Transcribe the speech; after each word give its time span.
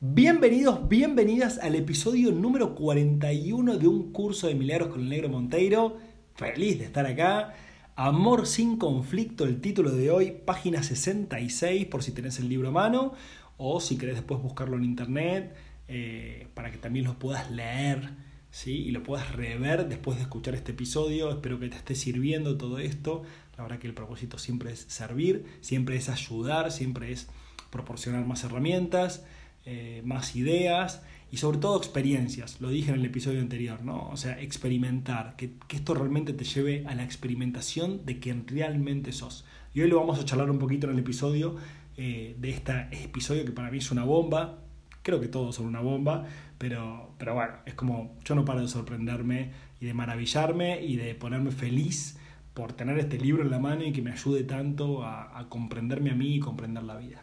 Bienvenidos, 0.00 0.88
bienvenidas 0.88 1.58
al 1.58 1.74
episodio 1.74 2.30
número 2.30 2.76
41 2.76 3.78
de 3.78 3.88
un 3.88 4.12
curso 4.12 4.46
de 4.46 4.54
milagros 4.54 4.90
con 4.90 5.00
el 5.00 5.08
negro 5.08 5.28
Monteiro. 5.28 5.96
Feliz 6.36 6.78
de 6.78 6.84
estar 6.84 7.04
acá. 7.04 7.52
Amor 7.96 8.46
sin 8.46 8.76
conflicto, 8.78 9.42
el 9.42 9.60
título 9.60 9.90
de 9.90 10.12
hoy, 10.12 10.30
página 10.46 10.84
66, 10.84 11.86
por 11.86 12.04
si 12.04 12.12
tenés 12.12 12.38
el 12.38 12.48
libro 12.48 12.68
a 12.68 12.70
mano, 12.70 13.14
o 13.56 13.80
si 13.80 13.98
querés 13.98 14.14
después 14.14 14.40
buscarlo 14.40 14.76
en 14.76 14.84
internet, 14.84 15.56
eh, 15.88 16.46
para 16.54 16.70
que 16.70 16.78
también 16.78 17.04
lo 17.04 17.18
puedas 17.18 17.50
leer 17.50 18.10
¿sí? 18.52 18.74
y 18.74 18.92
lo 18.92 19.02
puedas 19.02 19.32
rever 19.34 19.88
después 19.88 20.16
de 20.18 20.22
escuchar 20.22 20.54
este 20.54 20.70
episodio. 20.70 21.28
Espero 21.28 21.58
que 21.58 21.70
te 21.70 21.76
esté 21.76 21.96
sirviendo 21.96 22.56
todo 22.56 22.78
esto. 22.78 23.24
La 23.56 23.64
verdad 23.64 23.80
que 23.80 23.88
el 23.88 23.94
propósito 23.94 24.38
siempre 24.38 24.70
es 24.70 24.78
servir, 24.78 25.44
siempre 25.60 25.96
es 25.96 26.08
ayudar, 26.08 26.70
siempre 26.70 27.10
es 27.10 27.26
proporcionar 27.70 28.24
más 28.26 28.44
herramientas. 28.44 29.24
Eh, 29.70 30.00
más 30.02 30.34
ideas 30.34 31.02
y 31.30 31.36
sobre 31.36 31.58
todo 31.58 31.76
experiencias, 31.76 32.58
lo 32.62 32.70
dije 32.70 32.88
en 32.88 33.00
el 33.00 33.04
episodio 33.04 33.42
anterior, 33.42 33.84
¿no? 33.84 34.08
O 34.08 34.16
sea, 34.16 34.40
experimentar, 34.40 35.36
que, 35.36 35.50
esto 35.68 35.92
realmente 35.92 36.32
te 36.32 36.44
lleve 36.44 36.86
a 36.86 36.94
la 36.94 37.04
experimentación 37.04 38.06
de 38.06 38.18
quien 38.18 38.46
realmente 38.48 39.12
sos. 39.12 39.44
Y 39.74 39.82
hoy 39.82 39.88
lo 39.88 40.00
vamos 40.00 40.18
a 40.18 40.24
charlar 40.24 40.50
un 40.50 40.58
poquito 40.58 40.86
en 40.86 40.94
el 40.94 41.00
episodio 41.00 41.56
eh, 41.98 42.34
de 42.38 42.50
este 42.50 42.88
episodio 42.92 43.44
que 43.44 43.52
para 43.52 43.70
mí 43.70 43.76
es 43.76 43.90
una 43.90 44.04
bomba, 44.04 44.60
creo 45.02 45.20
que 45.20 45.28
todos 45.28 45.56
son 45.56 45.66
una 45.66 45.80
bomba, 45.80 46.24
pero, 46.56 47.10
pero 47.18 47.34
bueno, 47.34 47.52
es 47.66 47.74
como 47.74 48.16
yo 48.24 48.34
no 48.34 48.46
paro 48.46 48.62
de 48.62 48.68
sorprenderme 48.68 49.50
y 49.82 49.84
de 49.84 49.92
maravillarme 49.92 50.82
y 50.82 50.96
de 50.96 51.14
ponerme 51.14 51.50
feliz 51.50 52.16
por 52.54 52.72
tener 52.72 52.98
este 52.98 53.18
libro 53.18 53.42
en 53.42 53.50
la 53.50 53.58
mano 53.58 53.84
y 53.84 53.92
que 53.92 54.00
me 54.00 54.12
ayude 54.12 54.44
tanto 54.44 55.04
a, 55.04 55.38
a 55.38 55.50
comprenderme 55.50 56.10
a 56.10 56.14
mí 56.14 56.36
y 56.36 56.40
comprender 56.40 56.84
la 56.84 56.96
vida. 56.96 57.22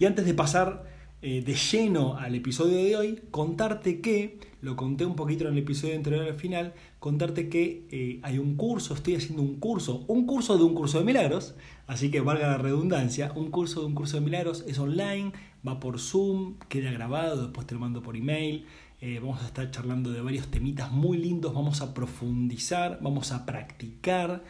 Y 0.00 0.06
antes 0.06 0.26
de 0.26 0.34
pasar 0.34 1.00
eh, 1.22 1.40
de 1.40 1.54
lleno 1.54 2.16
al 2.16 2.34
episodio 2.34 2.76
de 2.76 2.96
hoy, 2.96 3.22
contarte 3.30 4.00
que, 4.00 4.40
lo 4.60 4.76
conté 4.76 5.06
un 5.06 5.16
poquito 5.16 5.44
en 5.44 5.52
el 5.52 5.58
episodio 5.58 5.94
anterior 5.94 6.24
al 6.24 6.34
final, 6.34 6.74
contarte 6.98 7.48
que 7.48 7.86
eh, 7.90 8.20
hay 8.22 8.38
un 8.38 8.56
curso, 8.56 8.94
estoy 8.94 9.14
haciendo 9.14 9.40
un 9.40 9.60
curso, 9.60 10.04
un 10.08 10.26
curso 10.26 10.58
de 10.58 10.64
un 10.64 10.74
curso 10.74 10.98
de 10.98 11.04
milagros, 11.04 11.54
así 11.86 12.10
que 12.10 12.20
valga 12.20 12.48
la 12.48 12.58
redundancia, 12.58 13.32
un 13.36 13.50
curso 13.50 13.80
de 13.80 13.86
un 13.86 13.94
curso 13.94 14.18
de 14.18 14.24
milagros 14.24 14.64
es 14.66 14.78
online, 14.78 15.32
va 15.66 15.78
por 15.80 16.00
Zoom, 16.00 16.58
queda 16.68 16.90
grabado, 16.90 17.42
después 17.42 17.66
te 17.66 17.74
lo 17.74 17.80
mando 17.80 18.02
por 18.02 18.16
email. 18.16 18.66
Eh, 19.00 19.18
vamos 19.20 19.42
a 19.42 19.46
estar 19.46 19.68
charlando 19.72 20.12
de 20.12 20.20
varios 20.20 20.48
temitas 20.48 20.92
muy 20.92 21.18
lindos, 21.18 21.52
vamos 21.54 21.80
a 21.82 21.92
profundizar, 21.92 22.98
vamos 23.00 23.32
a 23.32 23.46
practicar. 23.46 24.44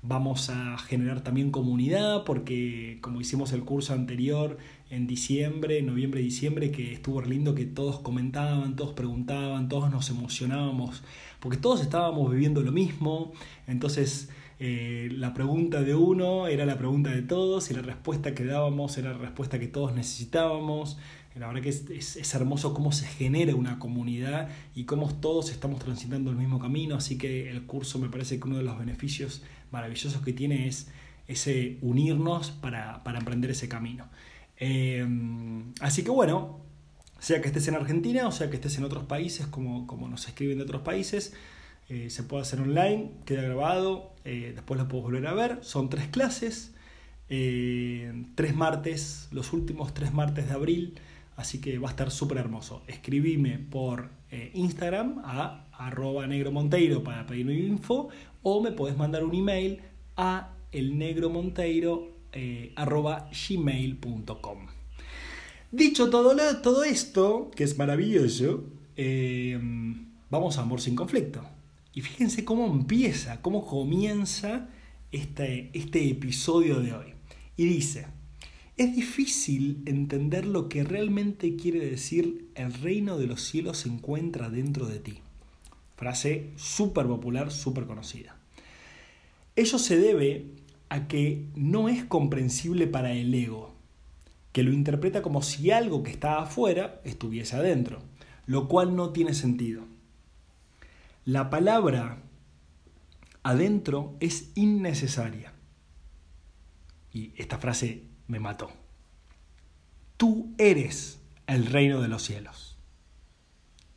Vamos 0.00 0.48
a 0.48 0.78
generar 0.78 1.22
también 1.22 1.50
comunidad 1.50 2.22
porque 2.22 2.98
como 3.00 3.20
hicimos 3.20 3.52
el 3.52 3.64
curso 3.64 3.94
anterior 3.94 4.56
en 4.90 5.06
diciembre, 5.06 5.82
noviembre, 5.82 6.20
diciembre, 6.20 6.70
que 6.70 6.92
estuvo 6.92 7.20
lindo 7.22 7.54
que 7.54 7.64
todos 7.64 8.00
comentaban, 8.00 8.76
todos 8.76 8.92
preguntaban, 8.94 9.68
todos 9.68 9.90
nos 9.90 10.08
emocionábamos, 10.10 11.02
porque 11.40 11.58
todos 11.58 11.80
estábamos 11.82 12.30
viviendo 12.30 12.62
lo 12.62 12.72
mismo, 12.72 13.32
entonces 13.66 14.30
eh, 14.60 15.08
la 15.12 15.34
pregunta 15.34 15.82
de 15.82 15.94
uno 15.94 16.48
era 16.48 16.66
la 16.66 16.78
pregunta 16.78 17.10
de 17.10 17.22
todos 17.22 17.70
y 17.70 17.74
la 17.74 17.82
respuesta 17.82 18.34
que 18.34 18.44
dábamos 18.44 18.98
era 18.98 19.12
la 19.12 19.18
respuesta 19.18 19.58
que 19.58 19.68
todos 19.68 19.94
necesitábamos. 19.94 20.98
La 21.36 21.46
verdad 21.46 21.62
que 21.62 21.68
es, 21.68 22.16
es, 22.16 22.34
hermoso 22.34 22.74
cómo 22.74 22.90
se 22.90 23.06
genera 23.06 23.54
una 23.54 23.78
comunidad 23.78 24.48
y 24.74 24.84
cómo 24.84 25.08
todos 25.14 25.50
estamos 25.50 25.78
transitando 25.78 26.32
el 26.32 26.36
mismo 26.36 26.58
camino, 26.58 26.96
así 26.96 27.16
que 27.16 27.48
el 27.48 27.62
curso 27.62 28.00
me 28.00 28.08
parece 28.08 28.40
que 28.40 28.48
uno 28.48 28.56
de 28.56 28.64
los 28.64 28.76
beneficios 28.76 29.42
maravillosos 29.70 30.20
que 30.22 30.32
tiene 30.32 30.66
es 30.66 30.88
ese 31.28 31.78
unirnos 31.82 32.50
para, 32.50 33.02
emprender 33.14 33.52
ese 33.52 33.68
camino. 33.68 34.08
Eh, 34.60 35.06
así 35.80 36.02
que 36.02 36.10
bueno, 36.10 36.60
sea 37.18 37.40
que 37.40 37.48
estés 37.48 37.68
en 37.68 37.74
Argentina 37.76 38.26
o 38.26 38.32
sea 38.32 38.50
que 38.50 38.56
estés 38.56 38.76
en 38.78 38.84
otros 38.84 39.04
países, 39.04 39.46
como, 39.46 39.86
como 39.86 40.08
nos 40.08 40.26
escriben 40.26 40.58
de 40.58 40.64
otros 40.64 40.82
países, 40.82 41.34
eh, 41.88 42.10
se 42.10 42.22
puede 42.22 42.42
hacer 42.42 42.60
online, 42.60 43.12
queda 43.24 43.42
grabado, 43.42 44.14
eh, 44.24 44.52
después 44.54 44.78
lo 44.78 44.88
puedo 44.88 45.04
volver 45.04 45.26
a 45.26 45.34
ver. 45.34 45.58
Son 45.62 45.88
tres 45.88 46.08
clases, 46.08 46.74
tres 47.28 48.54
martes, 48.54 49.28
los 49.32 49.52
últimos 49.52 49.94
tres 49.94 50.12
martes 50.12 50.48
de 50.48 50.54
abril 50.54 51.00
Así 51.38 51.60
que 51.60 51.78
va 51.78 51.86
a 51.86 51.90
estar 51.92 52.10
súper 52.10 52.38
hermoso. 52.38 52.82
Escribime 52.88 53.60
por 53.60 54.10
eh, 54.32 54.50
Instagram 54.54 55.22
a 55.24 55.66
arroba 55.72 56.26
negromonteiro 56.26 57.04
para 57.04 57.26
pedirme 57.26 57.54
info 57.54 58.08
o 58.42 58.60
me 58.60 58.72
podés 58.72 58.96
mandar 58.96 59.22
un 59.22 59.36
email 59.36 59.80
a 60.16 60.56
elnegromonteiro 60.72 62.17
eh, 62.38 62.72
arroba 62.76 63.28
gmail.com. 63.32 64.66
Dicho 65.72 66.08
todo, 66.08 66.36
todo 66.62 66.84
esto, 66.84 67.50
que 67.56 67.64
es 67.64 67.76
maravilloso, 67.76 68.64
eh, 68.96 69.58
vamos 70.30 70.56
a 70.56 70.62
Amor 70.62 70.80
sin 70.80 70.94
conflicto. 70.94 71.42
Y 71.92 72.02
fíjense 72.02 72.44
cómo 72.44 72.66
empieza, 72.66 73.42
cómo 73.42 73.66
comienza 73.66 74.68
este, 75.10 75.70
este 75.72 76.08
episodio 76.08 76.78
de 76.78 76.92
hoy. 76.92 77.14
Y 77.56 77.64
dice, 77.64 78.06
es 78.76 78.94
difícil 78.94 79.82
entender 79.86 80.46
lo 80.46 80.68
que 80.68 80.84
realmente 80.84 81.56
quiere 81.56 81.84
decir 81.90 82.50
el 82.54 82.72
reino 82.72 83.18
de 83.18 83.26
los 83.26 83.42
cielos 83.42 83.78
se 83.78 83.88
encuentra 83.88 84.48
dentro 84.48 84.86
de 84.86 85.00
ti. 85.00 85.18
Frase 85.96 86.52
súper 86.54 87.06
popular, 87.06 87.50
súper 87.50 87.86
conocida. 87.86 88.36
Ello 89.56 89.80
se 89.80 89.98
debe 89.98 90.46
a 90.88 91.08
que 91.08 91.48
no 91.54 91.88
es 91.88 92.04
comprensible 92.04 92.86
para 92.86 93.12
el 93.12 93.32
ego, 93.34 93.74
que 94.52 94.62
lo 94.62 94.72
interpreta 94.72 95.22
como 95.22 95.42
si 95.42 95.70
algo 95.70 96.02
que 96.02 96.10
está 96.10 96.40
afuera 96.40 97.00
estuviese 97.04 97.56
adentro, 97.56 98.02
lo 98.46 98.68
cual 98.68 98.96
no 98.96 99.10
tiene 99.10 99.34
sentido. 99.34 99.84
La 101.24 101.50
palabra 101.50 102.22
adentro 103.42 104.16
es 104.20 104.50
innecesaria. 104.54 105.52
Y 107.12 107.32
esta 107.36 107.58
frase 107.58 108.04
me 108.26 108.40
mató. 108.40 108.70
Tú 110.16 110.54
eres 110.58 111.20
el 111.46 111.66
reino 111.66 112.00
de 112.00 112.08
los 112.08 112.22
cielos. 112.22 112.78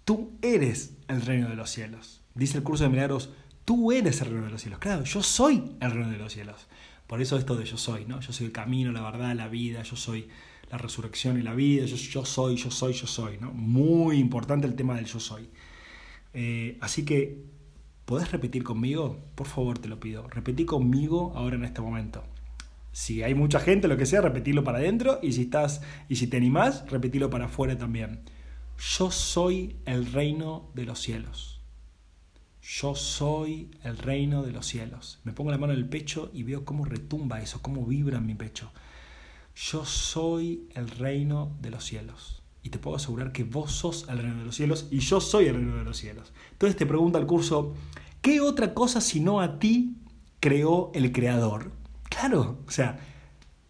Tú 0.05 0.31
eres 0.41 0.97
el 1.07 1.21
reino 1.21 1.49
de 1.49 1.55
los 1.55 1.69
cielos. 1.69 2.21
Dice 2.35 2.57
el 2.57 2.63
curso 2.63 2.83
de 2.83 2.89
milagros, 2.89 3.31
tú 3.65 3.91
eres 3.91 4.21
el 4.21 4.27
reino 4.29 4.45
de 4.45 4.51
los 4.51 4.61
cielos. 4.61 4.79
Claro, 4.79 5.03
yo 5.03 5.23
soy 5.23 5.71
el 5.79 5.91
reino 5.91 6.09
de 6.09 6.17
los 6.17 6.33
cielos. 6.33 6.67
Por 7.07 7.21
eso 7.21 7.37
esto 7.37 7.55
de 7.55 7.65
yo 7.65 7.77
soy, 7.77 8.05
¿no? 8.05 8.21
Yo 8.21 8.31
soy 8.31 8.47
el 8.47 8.51
camino, 8.51 8.91
la 8.91 9.01
verdad, 9.01 9.35
la 9.35 9.47
vida, 9.47 9.83
yo 9.83 9.95
soy 9.95 10.29
la 10.71 10.77
resurrección 10.77 11.37
y 11.37 11.41
la 11.41 11.53
vida, 11.53 11.85
yo, 11.85 11.97
soy, 12.25 12.55
yo 12.55 12.71
soy, 12.71 12.93
yo 12.93 13.05
soy, 13.05 13.37
¿no? 13.37 13.51
Muy 13.51 14.17
importante 14.17 14.65
el 14.65 14.75
tema 14.75 14.95
del 14.95 15.05
yo 15.05 15.19
soy. 15.19 15.49
Eh, 16.33 16.77
así 16.79 17.03
que, 17.03 17.43
¿podés 18.05 18.31
repetir 18.31 18.63
conmigo? 18.63 19.19
Por 19.35 19.47
favor, 19.47 19.77
te 19.77 19.89
lo 19.89 19.99
pido. 19.99 20.27
Repetí 20.29 20.63
conmigo 20.63 21.33
ahora 21.35 21.57
en 21.57 21.65
este 21.65 21.81
momento. 21.81 22.23
Si 22.93 23.21
hay 23.23 23.35
mucha 23.35 23.59
gente, 23.59 23.89
lo 23.89 23.97
que 23.97 24.05
sea, 24.05 24.21
repetirlo 24.21 24.63
para 24.63 24.77
adentro 24.77 25.19
y 25.21 25.33
si 25.33 25.43
estás 25.43 25.81
y 26.07 26.15
si 26.15 26.27
te 26.27 26.37
animás, 26.37 26.89
repetirlo 26.89 27.29
para 27.29 27.45
afuera 27.45 27.77
también. 27.77 28.21
Yo 28.77 29.11
soy 29.11 29.75
el 29.85 30.11
reino 30.13 30.69
de 30.73 30.85
los 30.85 30.99
cielos. 30.99 31.50
Yo 32.73 32.95
soy 32.95 33.69
el 33.83 33.97
reino 33.97 34.43
de 34.43 34.53
los 34.53 34.65
cielos. 34.65 35.19
Me 35.25 35.33
pongo 35.33 35.51
la 35.51 35.57
mano 35.57 35.73
en 35.73 35.79
el 35.79 35.89
pecho 35.89 36.31
y 36.33 36.43
veo 36.43 36.63
cómo 36.63 36.85
retumba 36.85 37.41
eso, 37.41 37.61
cómo 37.61 37.85
vibra 37.85 38.19
en 38.19 38.25
mi 38.25 38.33
pecho. 38.33 38.71
Yo 39.53 39.83
soy 39.83 40.69
el 40.73 40.89
reino 40.89 41.51
de 41.59 41.69
los 41.69 41.83
cielos. 41.83 42.41
Y 42.63 42.69
te 42.69 42.79
puedo 42.79 42.95
asegurar 42.95 43.33
que 43.33 43.43
vos 43.43 43.73
sos 43.73 44.07
el 44.07 44.19
reino 44.19 44.39
de 44.39 44.45
los 44.45 44.55
cielos 44.55 44.87
y 44.89 44.99
yo 44.99 45.19
soy 45.19 45.47
el 45.47 45.55
reino 45.55 45.75
de 45.75 45.83
los 45.83 45.97
cielos. 45.97 46.31
Entonces 46.53 46.77
te 46.77 46.85
pregunta 46.85 47.19
el 47.19 47.25
curso, 47.25 47.73
¿qué 48.21 48.39
otra 48.39 48.73
cosa 48.73 49.01
sino 49.01 49.41
a 49.41 49.59
ti 49.59 49.97
creó 50.39 50.91
el 50.93 51.11
Creador? 51.11 51.73
Claro, 52.03 52.59
o 52.65 52.71
sea, 52.71 53.01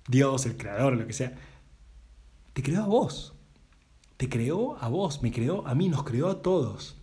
Dios, 0.08 0.46
el 0.46 0.58
creador, 0.58 0.96
lo 0.96 1.08
que 1.08 1.14
sea, 1.14 1.36
te 2.54 2.62
creó 2.62 2.84
a 2.84 2.88
vos. 2.88 3.34
Te 4.18 4.30
creó 4.30 4.78
a 4.78 4.90
vos, 4.90 5.24
me 5.24 5.32
creó 5.32 5.66
a 5.66 5.74
mí, 5.74 5.90
nos 5.90 6.04
creó 6.04 6.30
a 6.30 6.44
todos. 6.44 7.01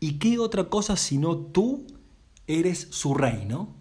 ¿Y 0.00 0.18
qué 0.18 0.38
otra 0.38 0.64
cosa 0.64 0.96
sino 0.96 1.36
tú 1.36 1.86
eres 2.46 2.88
su 2.90 3.14
reino? 3.14 3.74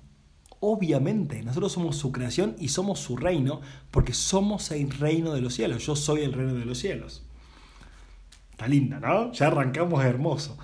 Obviamente, 0.59 1.43
nosotros 1.43 1.73
somos 1.73 1.97
su 1.97 2.11
creación 2.11 2.55
y 2.59 2.69
somos 2.69 2.99
su 2.99 3.17
reino 3.17 3.61
porque 3.91 4.13
somos 4.13 4.71
el 4.71 4.89
reino 4.91 5.33
de 5.33 5.41
los 5.41 5.53
cielos. 5.53 5.85
Yo 5.85 5.95
soy 5.95 6.21
el 6.21 6.33
reino 6.33 6.53
de 6.53 6.65
los 6.65 6.79
cielos. 6.79 7.23
Está 8.51 8.67
linda, 8.67 8.99
¿no? 8.99 9.31
Ya 9.33 9.47
arrancamos 9.47 10.03
hermoso. 10.03 10.57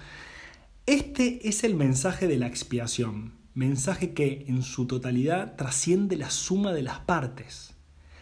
Este 0.85 1.47
es 1.47 1.63
el 1.63 1.75
mensaje 1.75 2.27
de 2.27 2.37
la 2.37 2.47
expiación 2.47 3.41
mensaje 3.53 4.13
que 4.13 4.45
en 4.47 4.63
su 4.63 4.87
totalidad 4.87 5.55
trasciende 5.55 6.15
la 6.15 6.29
suma 6.29 6.71
de 6.71 6.83
las 6.83 6.99
partes. 6.99 7.73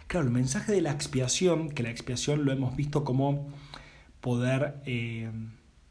Claro, 0.07 0.25
el 0.25 0.33
mensaje 0.33 0.71
de 0.71 0.81
la 0.81 0.91
expiación, 0.91 1.69
que 1.69 1.83
la 1.83 1.91
expiación 1.91 2.45
lo 2.45 2.51
hemos 2.51 2.75
visto 2.75 3.03
como 3.03 3.47
poder 4.21 4.81
eh, 4.85 5.31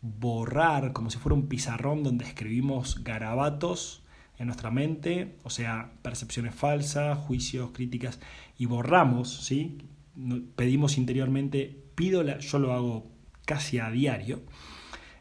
borrar, 0.01 0.93
como 0.93 1.11
si 1.11 1.19
fuera 1.19 1.35
un 1.35 1.49
pizarrón 1.49 2.03
donde 2.03 2.25
escribimos 2.25 3.03
garabatos 3.03 4.03
en 4.39 4.47
nuestra 4.47 4.71
mente, 4.71 5.37
o 5.43 5.51
sea, 5.51 5.93
percepciones 6.03 6.55
falsas, 6.55 7.19
juicios, 7.19 7.71
críticas, 7.73 8.21
y 8.57 8.67
borramos, 8.67 9.45
¿sí? 9.45 9.79
Pedimos 10.57 10.97
interiormente 10.97 11.85
pido 11.95 12.23
la, 12.23 12.39
yo 12.39 12.59
lo 12.61 12.73
hago 12.73 13.11
casi 13.45 13.79
a 13.79 13.91
diario, 13.91 14.43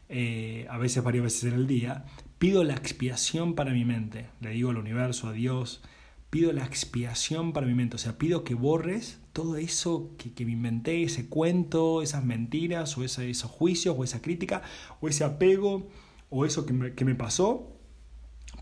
eh, 0.08 0.66
a 0.70 0.78
veces 0.78 1.02
varias 1.02 1.24
veces 1.24 1.44
en 1.44 1.54
el 1.54 1.66
día, 1.66 2.04
pido 2.38 2.62
la 2.62 2.74
expiación 2.74 3.54
para 3.54 3.72
mi 3.72 3.84
mente, 3.84 4.26
le 4.40 4.50
digo 4.50 4.70
al 4.70 4.76
universo, 4.76 5.28
a 5.28 5.32
Dios, 5.32 5.82
pido 6.30 6.52
la 6.52 6.64
expiación 6.64 7.52
para 7.52 7.66
mi 7.66 7.74
mente, 7.74 7.96
o 7.96 7.98
sea, 7.98 8.18
pido 8.18 8.44
que 8.44 8.54
borres 8.54 9.18
todo 9.32 9.56
eso 9.56 10.14
que, 10.18 10.44
me 10.44 10.52
inventé, 10.52 11.02
ese 11.02 11.28
cuento, 11.28 12.02
esas 12.02 12.24
mentiras, 12.24 12.98
o 12.98 13.04
esos 13.04 13.42
juicios, 13.50 13.94
o 13.96 14.04
esa 14.04 14.20
crítica, 14.20 14.62
o 15.00 15.08
ese 15.08 15.24
apego, 15.24 15.88
o 16.28 16.44
eso 16.44 16.66
que 16.66 16.72
me, 16.72 16.94
que 16.94 17.04
me 17.04 17.14
pasó, 17.14 17.72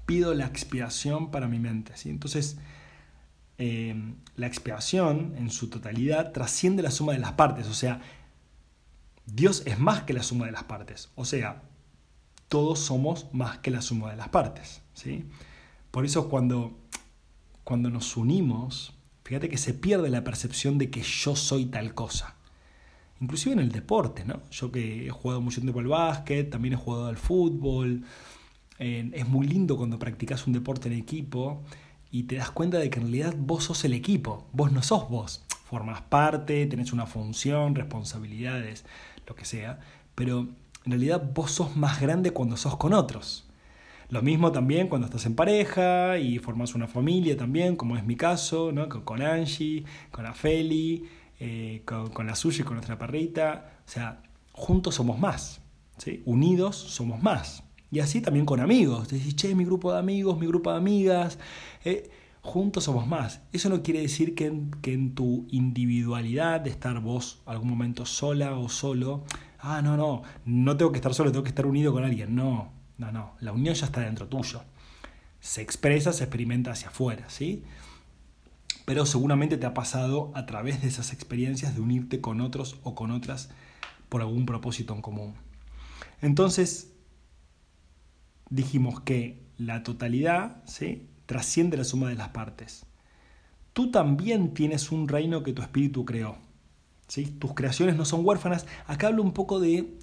pido 0.05 0.35
la 0.35 0.47
expiación 0.47 1.31
para 1.31 1.49
mi 1.49 1.59
mente. 1.59 1.93
¿sí? 1.97 2.11
Entonces, 2.11 2.59
eh, 3.59 4.15
la 4.37 4.47
expiación 4.47 5.35
en 5.37 5.51
su 5.51 5.71
totalidad 5.71 6.33
trasciende 6.33 6.83
la 6.83 6.91
suma 6.91 7.15
de 7.15 7.19
las 7.19 7.33
partes, 7.33 7.67
o 7.67 7.75
sea, 7.75 8.01
Dios 9.25 9.63
es 9.67 9.79
más 9.79 10.03
que 10.03 10.13
la 10.13 10.23
suma 10.23 10.47
de 10.47 10.53
las 10.53 10.65
partes, 10.65 11.11
o 11.17 11.25
sea, 11.25 11.63
todos 12.49 12.79
somos 12.79 13.27
más 13.33 13.59
que 13.59 13.71
la 13.71 13.83
suma 13.83 14.11
de 14.11 14.17
las 14.17 14.29
partes. 14.29 14.83
¿sí? 14.95 15.25
Por 15.91 16.05
eso 16.05 16.29
cuando 16.29 16.79
cuando 17.67 17.91
nos 17.91 18.17
unimos, 18.17 18.93
fíjate 19.25 19.49
que 19.49 19.59
se 19.59 19.75
pierde 19.75 20.09
la 20.09 20.23
percepción 20.23 20.79
de 20.79 20.89
que 20.89 21.03
yo 21.03 21.35
soy 21.35 21.67
tal 21.67 21.95
cosa. 21.95 22.37
Inclusive 23.21 23.55
en 23.55 23.59
el 23.59 23.73
deporte, 23.73 24.25
¿no? 24.25 24.41
Yo 24.53 24.71
que 24.71 25.09
he 25.09 25.11
jugado 25.11 25.41
mucho 25.41 25.61
tiempo 25.61 25.81
al 25.81 25.89
básquet, 25.89 26.49
también 26.49 26.75
he 26.75 26.77
jugado 26.77 27.09
al 27.09 27.17
fútbol. 27.17 28.05
es 28.79 29.29
muy 29.29 29.49
lindo 29.49 29.77
cuando 29.77 29.99
practicas 29.99 30.47
un 30.47 30.53
deporte 30.53 30.87
en 30.87 30.95
equipo 30.95 31.65
y 32.13 32.23
te 32.23 32.37
das 32.37 32.53
cuenta 32.53 32.79
de 32.79 32.89
que 32.89 33.01
en 33.01 33.07
realidad 33.07 33.35
vos 33.37 33.65
sos 33.65 33.85
el 33.85 33.95
equipo, 33.95 34.47
vos 34.53 34.71
no 34.71 34.81
sos 34.85 35.09
vos. 35.09 35.43
Formas 35.69 36.03
parte, 36.03 36.67
tenés 36.67 36.93
una 36.93 37.07
función, 37.07 37.75
responsabilidades, 37.75 38.85
lo 39.27 39.35
que 39.35 39.45
sea, 39.45 39.81
pero 40.15 40.47
en 40.85 40.93
realidad 40.93 41.33
vos 41.35 41.51
sos 41.51 41.77
más 41.77 42.01
grande 42.01 42.31
cuando 42.31 42.57
sos 42.57 42.77
con 42.77 42.93
otros. 42.93 43.46
Lo 44.09 44.23
mismo 44.23 44.53
también 44.53 44.89
cuando 44.89 45.07
estás 45.07 45.27
en 45.27 45.35
pareja 45.35 46.19
y 46.19 46.39
formas 46.39 46.75
una 46.75 46.87
familia 46.87 47.37
también, 47.37 47.75
como 47.75 47.97
es 47.97 48.05
mi 48.05 48.15
caso, 48.15 48.71
¿no? 48.71 48.89
con, 48.89 49.21
Angie, 49.21 49.85
con 50.13 50.27
Afeli, 50.27 51.05
eh, 51.41 51.83
con, 51.85 52.27
la 52.27 52.37
suya 52.37 52.63
y 52.63 52.65
con 52.65 52.75
nuestra 52.75 52.99
perrita. 52.99 53.81
O 53.85 53.91
sea, 53.91 54.23
juntos 54.53 54.95
somos 54.95 55.19
más, 55.19 55.61
¿sí? 55.99 56.23
unidos 56.25 56.77
somos 56.77 57.21
más. 57.21 57.65
Y 57.91 57.99
así 57.99 58.21
también 58.21 58.47
con 58.47 58.61
amigos. 58.61 59.09
Decís, 59.09 59.35
che, 59.35 59.55
mi 59.57 59.65
grupo 59.65 59.93
de 59.93 59.99
amigos, 59.99 60.39
mi 60.39 60.47
grupo 60.47 60.71
de 60.71 60.77
amigas. 60.77 61.39
Eh, 61.85 62.09
juntos 62.43 62.85
somos 62.85 63.09
más. 63.09 63.43
Eso 63.53 63.69
no 63.69 63.83
quiere 63.83 64.03
decir 64.03 64.37
que 64.37 64.47
en, 64.47 64.71
que 64.83 64.93
en 64.93 65.17
tu 65.17 65.47
individualidad, 65.51 66.61
de 66.61 66.71
estar 66.71 67.01
vos 67.01 67.43
algún 67.45 67.71
momento 67.71 68.07
sola 68.07 68.57
o 68.57 68.69
solo, 68.69 69.25
ah, 69.59 69.83
no, 69.83 69.97
no, 69.97 70.23
no 70.45 70.77
tengo 70.77 70.93
que 70.93 70.99
estar 70.99 71.13
solo, 71.13 71.33
tengo 71.33 71.43
que 71.43 71.49
estar 71.49 71.67
unido 71.67 71.93
con 71.93 72.05
alguien. 72.05 72.35
No, 72.35 72.76
no, 72.99 73.13
no, 73.13 73.35
la 73.41 73.53
unión 73.53 73.75
ya 73.75 73.87
está 73.87 74.01
dentro 74.01 74.29
tuyo. 74.29 74.63
Se 75.41 75.63
expresa, 75.63 76.13
se 76.13 76.25
experimenta 76.25 76.73
hacia 76.73 76.89
afuera, 76.89 77.29
¿sí? 77.29 77.65
Pero 78.85 79.05
seguramente 79.05 79.59
te 79.59 79.67
ha 79.67 79.75
pasado 79.75 80.33
a 80.35 80.47
través 80.47 80.81
de 80.81 80.89
esas 80.89 81.13
experiencias 81.13 81.75
de 81.75 81.81
unirte 81.81 82.21
con 82.21 82.41
otros 82.41 82.79
o 82.85 82.95
con 82.95 83.11
otras 83.11 83.51
por 84.09 84.21
algún 84.21 84.47
propósito 84.47 84.95
en 84.95 85.03
común. 85.03 85.35
Entonces, 86.23 86.93
dijimos 88.49 89.01
que 89.01 89.43
la 89.59 89.83
totalidad 89.83 90.63
¿sí? 90.67 91.09
trasciende 91.27 91.77
la 91.77 91.85
suma 91.85 92.09
de 92.09 92.15
las 92.15 92.29
partes. 92.29 92.87
Tú 93.73 93.91
también 93.91 94.55
tienes 94.55 94.91
un 94.91 95.09
reino 95.09 95.43
que 95.43 95.53
tu 95.53 95.63
espíritu 95.63 96.05
creó. 96.05 96.39
¿sí? 97.09 97.27
Tus 97.27 97.55
creaciones 97.55 97.97
no 97.97 98.05
son 98.05 98.25
huérfanas. 98.25 98.67
Acá 98.87 99.09
hablo 99.09 99.23
un 99.23 99.33
poco 99.33 99.61
de 99.61 99.99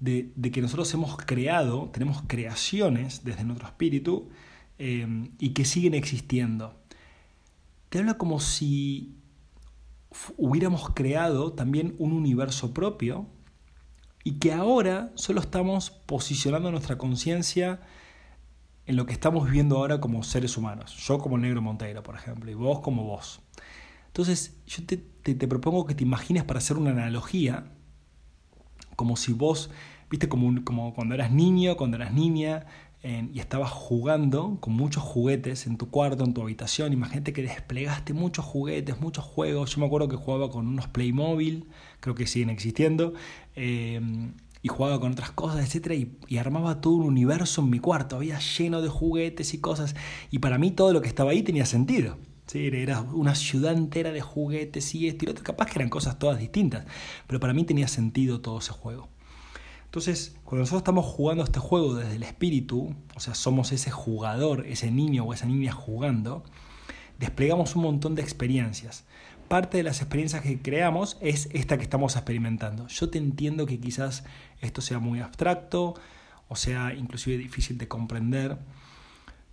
de, 0.00 0.32
que 0.52 0.60
nosotros 0.60 0.92
hemos 0.94 1.16
creado, 1.16 1.90
tenemos 1.92 2.22
creaciones 2.26 3.24
desde 3.24 3.44
nuestro 3.44 3.68
espíritu 3.68 4.28
eh, 4.78 5.30
y 5.38 5.50
que 5.50 5.64
siguen 5.64 5.94
existiendo. 5.94 6.74
Te 7.88 7.98
habla 7.98 8.14
como 8.14 8.40
si 8.40 9.16
hubiéramos 10.36 10.90
creado 10.90 11.52
también 11.52 11.94
un 11.98 12.12
universo 12.12 12.72
propio 12.72 13.26
y 14.24 14.38
que 14.38 14.52
ahora 14.52 15.12
solo 15.14 15.40
estamos 15.40 15.90
posicionando 15.90 16.70
nuestra 16.70 16.98
conciencia 16.98 17.80
en 18.86 18.96
lo 18.96 19.06
que 19.06 19.12
estamos 19.12 19.44
viviendo 19.44 19.76
ahora 19.76 20.00
como 20.00 20.22
seres 20.22 20.56
humanos. 20.56 20.96
Yo 20.96 21.18
como 21.18 21.38
negro 21.38 21.60
Monteiro, 21.62 22.02
por 22.02 22.16
ejemplo, 22.16 22.50
y 22.50 22.54
vos 22.54 22.80
como 22.80 23.04
vos. 23.04 23.40
Entonces, 24.06 24.56
yo 24.66 24.84
te, 24.84 24.96
te 24.96 25.48
propongo 25.48 25.86
que 25.86 25.94
te 25.94 26.04
imagines 26.04 26.44
para 26.44 26.58
hacer 26.58 26.76
una 26.76 26.90
analogía 26.90 27.75
como 28.96 29.16
si 29.16 29.32
vos, 29.32 29.70
viste, 30.10 30.28
como, 30.28 30.64
como 30.64 30.94
cuando 30.94 31.14
eras 31.14 31.30
niño, 31.30 31.76
cuando 31.76 31.96
eras 31.96 32.12
niña, 32.12 32.66
y 33.32 33.38
estabas 33.38 33.70
jugando 33.70 34.58
con 34.60 34.72
muchos 34.72 35.02
juguetes 35.02 35.68
en 35.68 35.76
tu 35.76 35.90
cuarto, 35.90 36.24
en 36.24 36.34
tu 36.34 36.42
habitación. 36.42 36.92
Imagínate 36.92 37.32
que 37.32 37.42
desplegaste 37.42 38.14
muchos 38.14 38.44
juguetes, 38.44 39.00
muchos 39.00 39.24
juegos. 39.24 39.74
Yo 39.74 39.80
me 39.80 39.86
acuerdo 39.86 40.08
que 40.08 40.16
jugaba 40.16 40.50
con 40.50 40.66
unos 40.66 40.88
Playmobil, 40.88 41.68
creo 42.00 42.16
que 42.16 42.26
siguen 42.26 42.50
existiendo, 42.50 43.14
eh, 43.54 44.00
y 44.60 44.68
jugaba 44.68 44.98
con 44.98 45.12
otras 45.12 45.30
cosas, 45.30 45.72
etc. 45.72 45.92
Y, 45.92 46.34
y, 46.34 46.38
armaba 46.38 46.80
todo 46.80 46.94
un 46.94 47.04
universo 47.04 47.60
en 47.62 47.70
mi 47.70 47.78
cuarto. 47.78 48.16
Había 48.16 48.40
lleno 48.40 48.82
de 48.82 48.88
juguetes 48.88 49.54
y 49.54 49.58
cosas. 49.60 49.94
Y 50.32 50.40
para 50.40 50.58
mí 50.58 50.72
todo 50.72 50.92
lo 50.92 51.00
que 51.00 51.08
estaba 51.08 51.30
ahí 51.30 51.42
tenía 51.44 51.64
sentido. 51.64 52.16
¿Sí? 52.46 52.68
Era 52.72 53.00
una 53.00 53.34
ciudad 53.34 53.72
entera 53.72 54.12
de 54.12 54.20
juguetes 54.20 54.94
y 54.94 55.08
esto 55.08 55.24
y 55.24 55.28
otro. 55.28 55.44
Capaz 55.44 55.66
que 55.66 55.78
eran 55.78 55.88
cosas 55.88 56.18
todas 56.18 56.38
distintas, 56.38 56.86
pero 57.26 57.40
para 57.40 57.52
mí 57.52 57.64
tenía 57.64 57.88
sentido 57.88 58.40
todo 58.40 58.58
ese 58.58 58.72
juego. 58.72 59.08
Entonces, 59.84 60.36
cuando 60.44 60.60
nosotros 60.60 60.80
estamos 60.80 61.06
jugando 61.06 61.44
este 61.44 61.58
juego 61.58 61.94
desde 61.94 62.16
el 62.16 62.22
espíritu, 62.22 62.94
o 63.14 63.20
sea, 63.20 63.34
somos 63.34 63.72
ese 63.72 63.90
jugador, 63.90 64.66
ese 64.66 64.90
niño 64.90 65.24
o 65.24 65.32
esa 65.32 65.46
niña 65.46 65.72
jugando, 65.72 66.44
desplegamos 67.18 67.76
un 67.76 67.82
montón 67.82 68.14
de 68.14 68.22
experiencias. 68.22 69.04
Parte 69.48 69.78
de 69.78 69.84
las 69.84 70.00
experiencias 70.00 70.42
que 70.42 70.60
creamos 70.60 71.16
es 71.20 71.48
esta 71.52 71.78
que 71.78 71.84
estamos 71.84 72.16
experimentando. 72.16 72.88
Yo 72.88 73.08
te 73.08 73.18
entiendo 73.18 73.64
que 73.64 73.78
quizás 73.78 74.24
esto 74.60 74.82
sea 74.82 74.98
muy 74.98 75.20
abstracto 75.20 75.94
o 76.48 76.56
sea 76.56 76.94
inclusive 76.94 77.38
difícil 77.38 77.78
de 77.78 77.88
comprender, 77.88 78.58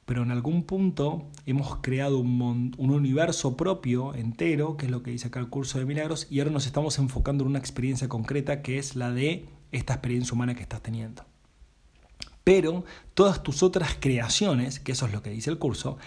pero 0.05 0.23
en 0.23 0.31
algún 0.31 0.63
punto 0.63 1.29
hemos 1.45 1.77
creado 1.77 2.19
un, 2.19 2.73
un, 2.77 2.91
universo 2.91 3.55
propio, 3.55 4.13
entero, 4.13 4.77
que 4.77 4.85
es 4.85 4.91
lo 4.91 5.03
que 5.03 5.11
dice 5.11 5.27
acá 5.27 5.39
el 5.39 5.49
curso 5.49 5.79
de 5.79 5.85
milagros, 5.85 6.27
y 6.29 6.39
ahora 6.39 6.51
nos 6.51 6.65
estamos 6.65 6.99
enfocando 6.99 7.43
en 7.43 7.51
una 7.51 7.59
experiencia 7.59 8.09
concreta 8.09 8.61
que 8.61 8.77
es 8.77 8.95
la 8.95 9.11
de 9.11 9.45
esta 9.71 9.93
experiencia 9.93 10.33
humana 10.33 10.55
que 10.55 10.61
estás 10.61 10.81
teniendo. 10.81 11.23
Pero 12.43 12.83
todas 13.13 13.41
tus 13.41 13.63
otras 13.63 13.95
creaciones, 13.99 14.79
que 14.79 14.91
eso 14.91 15.05
es 15.05 15.13
lo 15.13 15.21
que 15.21 15.29
dice 15.29 15.49
el 15.49 15.59
curso, 15.59 15.97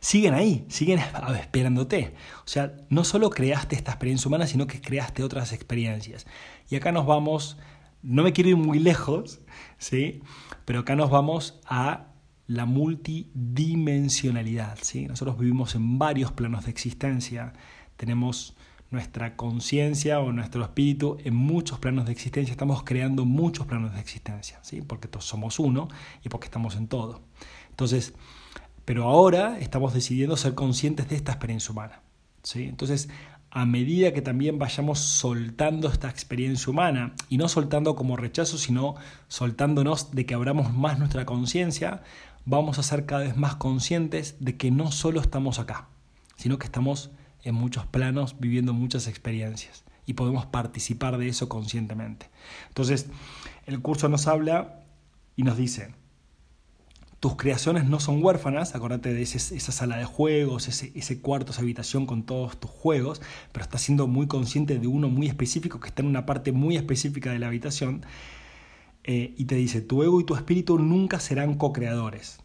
siguen 0.00 0.34
ahí, 0.34 0.66
siguen 0.68 1.00
esperándote. 1.40 2.14
O 2.44 2.48
sea, 2.48 2.74
no 2.90 3.02
solo 3.02 3.30
creaste 3.30 3.76
esta 3.76 3.92
experiencia 3.92 4.28
humana, 4.28 4.46
sino 4.46 4.66
que 4.66 4.80
creaste 4.80 5.22
otras 5.22 5.52
experiencias. 5.52 6.26
Y 6.68 6.76
acá 6.76 6.92
nos 6.92 7.06
vamos, 7.06 7.56
no 8.02 8.22
me 8.22 8.34
quiero 8.34 8.50
ir 8.50 8.56
muy 8.56 8.78
lejos, 8.78 9.40
¿sí? 9.78 10.20
Pero 10.66 10.80
acá 10.80 10.96
nos 10.96 11.08
vamos 11.08 11.60
a 11.64 12.08
la 12.46 12.66
multidimensionalidad. 12.66 14.78
¿sí? 14.82 15.06
Nosotros 15.06 15.38
vivimos 15.38 15.74
en 15.74 15.98
varios 15.98 16.32
planos 16.32 16.64
de 16.64 16.70
existencia, 16.70 17.52
tenemos 17.96 18.54
nuestra 18.90 19.36
conciencia 19.36 20.20
o 20.20 20.32
nuestro 20.32 20.62
espíritu 20.62 21.18
en 21.24 21.34
muchos 21.34 21.80
planos 21.80 22.06
de 22.06 22.12
existencia, 22.12 22.52
estamos 22.52 22.84
creando 22.84 23.24
muchos 23.24 23.66
planos 23.66 23.94
de 23.94 24.00
existencia, 24.00 24.60
¿sí? 24.62 24.82
porque 24.82 25.08
todos 25.08 25.24
somos 25.24 25.58
uno 25.58 25.88
y 26.22 26.28
porque 26.28 26.46
estamos 26.46 26.76
en 26.76 26.86
todo. 26.86 27.22
Entonces, 27.70 28.14
pero 28.84 29.02
ahora 29.04 29.58
estamos 29.58 29.92
decidiendo 29.92 30.36
ser 30.36 30.54
conscientes 30.54 31.08
de 31.08 31.16
esta 31.16 31.32
experiencia 31.32 31.72
humana. 31.72 32.02
¿sí? 32.44 32.62
Entonces, 32.64 33.08
a 33.56 33.64
medida 33.64 34.12
que 34.12 34.20
también 34.20 34.58
vayamos 34.58 34.98
soltando 34.98 35.88
esta 35.88 36.10
experiencia 36.10 36.70
humana, 36.70 37.14
y 37.30 37.38
no 37.38 37.48
soltando 37.48 37.96
como 37.96 38.16
rechazo, 38.16 38.58
sino 38.58 38.96
soltándonos 39.28 40.14
de 40.14 40.26
que 40.26 40.34
abramos 40.34 40.74
más 40.74 40.98
nuestra 40.98 41.24
conciencia, 41.24 42.02
vamos 42.46 42.78
a 42.78 42.82
ser 42.82 43.04
cada 43.04 43.24
vez 43.24 43.36
más 43.36 43.56
conscientes 43.56 44.36
de 44.40 44.56
que 44.56 44.70
no 44.70 44.92
solo 44.92 45.20
estamos 45.20 45.58
acá, 45.58 45.88
sino 46.36 46.58
que 46.58 46.66
estamos 46.66 47.10
en 47.42 47.54
muchos 47.54 47.86
planos 47.86 48.36
viviendo 48.38 48.72
muchas 48.72 49.08
experiencias 49.08 49.84
y 50.06 50.14
podemos 50.14 50.46
participar 50.46 51.18
de 51.18 51.28
eso 51.28 51.48
conscientemente. 51.48 52.30
Entonces, 52.68 53.08
el 53.66 53.82
curso 53.82 54.08
nos 54.08 54.28
habla 54.28 54.84
y 55.34 55.42
nos 55.42 55.56
dice, 55.56 55.92
tus 57.18 57.34
creaciones 57.34 57.84
no 57.86 57.98
son 57.98 58.22
huérfanas, 58.22 58.76
acordate 58.76 59.12
de 59.12 59.22
esa 59.22 59.72
sala 59.72 59.96
de 59.96 60.04
juegos, 60.04 60.68
ese, 60.68 60.92
ese, 60.94 61.20
cuarto, 61.20 61.50
esa 61.50 61.62
habitación 61.62 62.06
con 62.06 62.22
todos 62.22 62.60
tus 62.60 62.70
juegos, 62.70 63.20
pero 63.50 63.64
estás 63.64 63.82
siendo 63.82 64.06
muy 64.06 64.28
consciente 64.28 64.78
de 64.78 64.86
uno 64.86 65.08
muy 65.08 65.26
específico 65.26 65.80
que 65.80 65.88
está 65.88 66.02
en 66.02 66.08
una 66.08 66.26
parte 66.26 66.52
muy 66.52 66.76
específica 66.76 67.32
de 67.32 67.40
la 67.40 67.48
habitación 67.48 68.06
eh, 69.06 69.34
y 69.36 69.44
te 69.44 69.54
dice, 69.54 69.80
tu 69.80 70.02
ego 70.02 70.20
y 70.20 70.24
tu 70.24 70.34
espíritu 70.34 70.78
nunca 70.78 71.20
serán 71.20 71.54
co-creadores, 71.54 72.40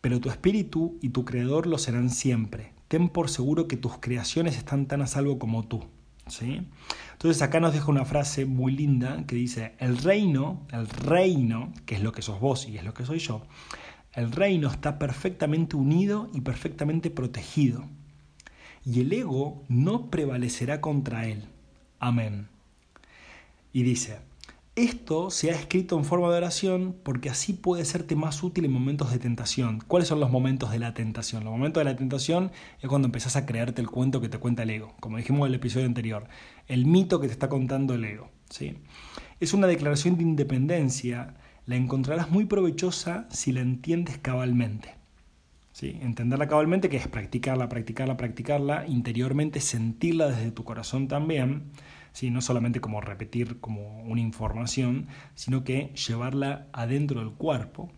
pero 0.00 0.20
tu 0.20 0.28
espíritu 0.30 0.98
y 1.00 1.10
tu 1.10 1.24
creador 1.24 1.68
lo 1.68 1.78
serán 1.78 2.10
siempre. 2.10 2.72
Ten 2.88 3.08
por 3.08 3.30
seguro 3.30 3.68
que 3.68 3.76
tus 3.76 3.98
creaciones 3.98 4.56
están 4.56 4.86
tan 4.86 5.00
a 5.00 5.06
salvo 5.06 5.38
como 5.38 5.66
tú. 5.66 5.84
¿sí? 6.26 6.66
Entonces 7.12 7.40
acá 7.40 7.60
nos 7.60 7.72
deja 7.72 7.90
una 7.90 8.04
frase 8.04 8.46
muy 8.46 8.72
linda 8.72 9.24
que 9.26 9.36
dice, 9.36 9.74
el 9.78 9.96
reino, 9.98 10.66
el 10.72 10.88
reino, 10.88 11.72
que 11.84 11.94
es 11.94 12.02
lo 12.02 12.12
que 12.12 12.22
sos 12.22 12.40
vos 12.40 12.68
y 12.68 12.76
es 12.76 12.84
lo 12.84 12.92
que 12.92 13.06
soy 13.06 13.20
yo, 13.20 13.42
el 14.12 14.32
reino 14.32 14.68
está 14.68 14.98
perfectamente 14.98 15.76
unido 15.76 16.30
y 16.34 16.40
perfectamente 16.40 17.10
protegido. 17.10 17.84
Y 18.84 19.00
el 19.00 19.12
ego 19.12 19.64
no 19.68 20.10
prevalecerá 20.10 20.80
contra 20.80 21.26
él. 21.26 21.44
Amén. 21.98 22.48
Y 23.72 23.82
dice, 23.82 24.18
esto 24.76 25.30
se 25.30 25.50
ha 25.50 25.54
escrito 25.54 25.96
en 25.96 26.04
forma 26.04 26.30
de 26.30 26.36
oración 26.36 26.94
porque 27.02 27.30
así 27.30 27.54
puede 27.54 27.86
serte 27.86 28.14
más 28.14 28.42
útil 28.42 28.66
en 28.66 28.72
momentos 28.72 29.10
de 29.10 29.18
tentación. 29.18 29.82
¿Cuáles 29.88 30.06
son 30.06 30.20
los 30.20 30.30
momentos 30.30 30.70
de 30.70 30.78
la 30.78 30.92
tentación? 30.92 31.44
Los 31.44 31.52
momentos 31.52 31.80
de 31.80 31.90
la 31.90 31.96
tentación 31.96 32.52
es 32.82 32.88
cuando 32.88 33.06
empezás 33.06 33.36
a 33.36 33.46
creerte 33.46 33.80
el 33.80 33.88
cuento 33.88 34.20
que 34.20 34.28
te 34.28 34.36
cuenta 34.36 34.64
el 34.64 34.70
ego, 34.70 34.94
como 35.00 35.16
dijimos 35.16 35.40
en 35.40 35.46
el 35.46 35.54
episodio 35.54 35.86
anterior, 35.86 36.28
el 36.68 36.84
mito 36.84 37.20
que 37.20 37.26
te 37.26 37.32
está 37.32 37.48
contando 37.48 37.94
el 37.94 38.04
ego. 38.04 38.28
¿sí? 38.50 38.76
Es 39.40 39.54
una 39.54 39.66
declaración 39.66 40.18
de 40.18 40.24
independencia, 40.24 41.36
la 41.64 41.76
encontrarás 41.76 42.30
muy 42.30 42.44
provechosa 42.44 43.26
si 43.30 43.52
la 43.52 43.60
entiendes 43.60 44.18
cabalmente. 44.18 44.94
¿Sí? 45.76 45.98
Entenderla 46.00 46.48
cabalmente, 46.48 46.88
que 46.88 46.96
es 46.96 47.06
practicarla, 47.06 47.68
practicarla, 47.68 48.16
practicarla, 48.16 48.86
interiormente 48.86 49.60
sentirla 49.60 50.28
desde 50.28 50.50
tu 50.50 50.64
corazón 50.64 51.06
también 51.06 51.70
no 52.22 52.40
solamente 52.40 52.80
como 52.80 53.02
repetir 53.02 53.60
como 53.60 54.02
una 54.04 54.22
información, 54.22 55.08
sino 55.34 55.64
que 55.64 55.92
llevarla 56.08 56.66
adentro 56.72 57.20
del 57.20 57.32
cuerpo 57.32 57.90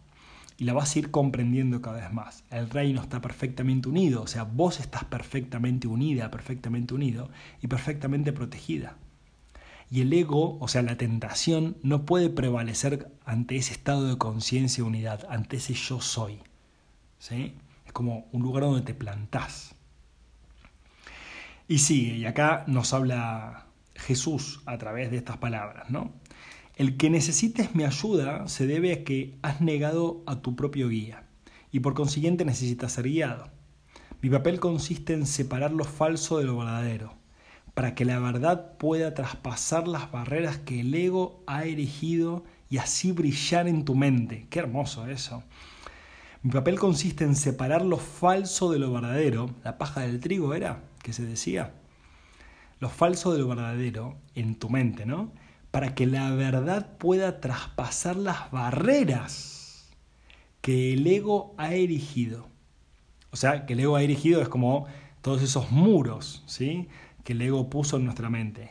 y 0.57 0.65
la 0.65 0.73
vas 0.73 0.97
a 0.97 0.99
ir 0.99 1.13
comprendiendo 1.13 1.81
cada 1.81 2.01
vez 2.01 2.13
más. 2.13 2.43
El 2.51 2.69
reino 2.69 3.01
está 3.01 3.21
perfectamente 3.21 3.89
unido, 3.89 4.23
o 4.23 4.27
sea, 4.27 4.43
vos 4.43 4.81
estás 4.81 5.05
perfectamente 5.05 5.87
unida, 5.87 6.33
perfectamente 6.33 6.95
unido 6.95 7.31
y 7.63 7.69
perfectamente 7.69 8.33
protegida. 8.33 8.97
Y 9.89 10.01
el 10.01 10.13
ego, 10.13 10.59
o 10.59 10.67
sea, 10.67 10.83
la 10.83 10.97
tentación, 10.97 11.77
no 11.85 12.05
puede 12.05 12.29
prevalecer 12.29 13.13
ante 13.25 13.55
ese 13.55 13.73
estado 13.73 14.09
de 14.09 14.19
conciencia 14.19 14.83
y 14.83 14.87
unidad, 14.87 15.27
ante 15.31 15.59
ese 15.59 15.75
yo 15.75 16.01
soy. 16.01 16.41
¿sí? 17.21 17.55
Es 17.89 17.93
como 17.95 18.29
un 18.33 18.43
lugar 18.43 18.65
donde 18.65 18.83
te 18.83 18.93
plantás. 18.93 19.75
Y 21.67 21.79
sigue, 21.79 22.19
y 22.19 22.27
acá 22.27 22.65
nos 22.67 22.93
habla 22.93 23.67
Jesús 23.95 24.61
a 24.67 24.77
través 24.77 25.11
de 25.11 25.17
estas 25.17 25.39
palabras, 25.39 25.89
¿no? 25.89 26.13
El 26.77 26.99
que 26.99 27.09
necesites 27.09 27.75
mi 27.75 27.85
ayuda 27.85 28.47
se 28.47 28.67
debe 28.67 28.93
a 28.93 29.05
que 29.05 29.39
has 29.41 29.63
negado 29.63 30.23
a 30.27 30.43
tu 30.43 30.55
propio 30.55 30.91
guía 30.91 31.25
y 31.73 31.81
por 31.81 31.95
consiguiente 31.95 32.45
necesitas 32.45 32.93
ser 32.93 33.09
guiado. 33.09 33.49
Mi 34.21 34.29
papel 34.29 34.61
consiste 34.61 35.15
en 35.15 35.27
separar 35.27 35.73
lo 35.73 35.85
falso 35.85 36.37
de 36.37 36.45
lo 36.45 36.59
verdadero, 36.59 37.15
para 37.73 37.95
que 37.95 38.05
la 38.05 38.19
verdad 38.19 38.77
pueda 38.77 39.15
traspasar 39.15 39.89
las 39.89 40.13
barreras 40.13 40.59
que 40.59 40.81
el 40.81 40.95
ego 40.95 41.43
ha 41.47 41.65
erigido 41.65 42.45
y 42.69 42.77
así 42.77 43.13
brillar 43.13 43.67
en 43.67 43.87
tu 43.87 43.95
mente. 43.95 44.47
Qué 44.51 44.59
hermoso 44.59 45.07
eso. 45.07 45.43
Mi 46.43 46.53
papel 46.53 46.79
consiste 46.79 47.25
en 47.25 47.35
separar 47.35 47.85
lo 47.85 47.97
falso 47.97 48.71
de 48.71 48.79
lo 48.79 48.93
verdadero, 48.93 49.51
la 49.65 49.77
paja 49.77 50.03
del 50.03 50.21
trigo 50.21 50.55
era, 50.55 50.85
que 51.03 51.13
se 51.13 51.25
decía, 51.25 51.75
lo 52.79 52.89
falso 52.89 53.33
de 53.33 53.41
lo 53.41 53.49
verdadero 53.49 54.17
en 54.37 54.55
tu 54.55 54.71
mente, 54.71 55.05
¿no? 55.05 55.33
Para 55.73 55.97
que 55.97 56.07
la 56.07 56.31
verdad 56.31 56.97
pueda 56.97 57.41
traspasar 57.41 58.17
las 58.17 58.51
barreras 58.53 59.89
que 60.61 60.93
el 60.93 61.07
ego 61.07 61.55
ha 61.59 61.75
erigido. 61.75 62.47
O 63.31 63.37
sea, 63.37 63.67
que 63.67 63.73
el 63.73 63.81
ego 63.81 63.97
ha 63.97 64.03
erigido 64.03 64.41
es 64.41 64.49
como 64.49 64.87
todos 65.23 65.43
esos 65.43 65.73
muros, 65.73 66.45
¿sí? 66.47 66.89
Que 67.25 67.33
el 67.33 67.43
ego 67.43 67.69
puso 67.69 67.97
en 67.97 68.05
nuestra 68.05 68.31
mente. 68.31 68.71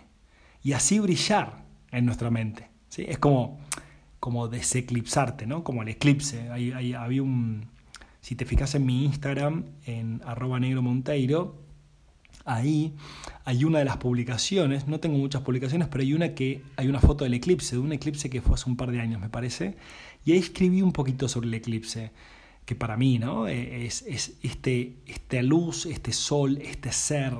Y 0.63 0.71
así 0.71 0.99
brillar 0.99 1.65
en 1.91 2.05
nuestra 2.05 2.31
mente, 2.31 2.69
¿sí? 2.87 3.05
Es 3.07 3.17
como, 3.17 3.59
como 4.19 4.47
deseclipsarte, 4.47 5.47
¿no? 5.47 5.63
Como 5.63 5.81
el 5.81 5.89
eclipse. 5.89 6.49
había 6.49 7.23
un... 7.23 7.69
Si 8.21 8.35
te 8.35 8.45
fijas 8.45 8.75
en 8.75 8.85
mi 8.85 9.05
Instagram, 9.05 9.65
en 9.85 10.21
arroba 10.25 10.59
negro 10.59 10.81
monteiro, 10.81 11.55
ahí 12.43 12.93
hay 13.45 13.63
una 13.63 13.79
de 13.79 13.85
las 13.85 13.97
publicaciones, 13.97 14.87
no 14.87 14.99
tengo 14.99 15.17
muchas 15.17 15.43
publicaciones, 15.43 15.87
pero 15.87 16.01
hay 16.01 16.13
una 16.13 16.33
que 16.33 16.61
hay 16.75 16.87
una 16.87 16.99
foto 16.99 17.23
del 17.23 17.33
eclipse, 17.35 17.75
de 17.75 17.81
un 17.81 17.93
eclipse 17.93 18.29
que 18.29 18.41
fue 18.41 18.55
hace 18.55 18.69
un 18.69 18.75
par 18.75 18.91
de 18.91 18.99
años, 18.99 19.21
me 19.21 19.29
parece, 19.29 19.77
y 20.25 20.31
ahí 20.33 20.39
escribí 20.39 20.81
un 20.81 20.91
poquito 20.91 21.29
sobre 21.29 21.47
el 21.47 21.53
eclipse, 21.53 22.11
que 22.65 22.75
para 22.75 22.97
mí, 22.97 23.17
¿no? 23.17 23.47
Es, 23.47 24.01
es 24.01 24.37
este, 24.43 24.97
esta 25.05 25.41
luz, 25.41 25.85
este 25.85 26.11
sol, 26.11 26.57
este 26.61 26.91
ser 26.91 27.33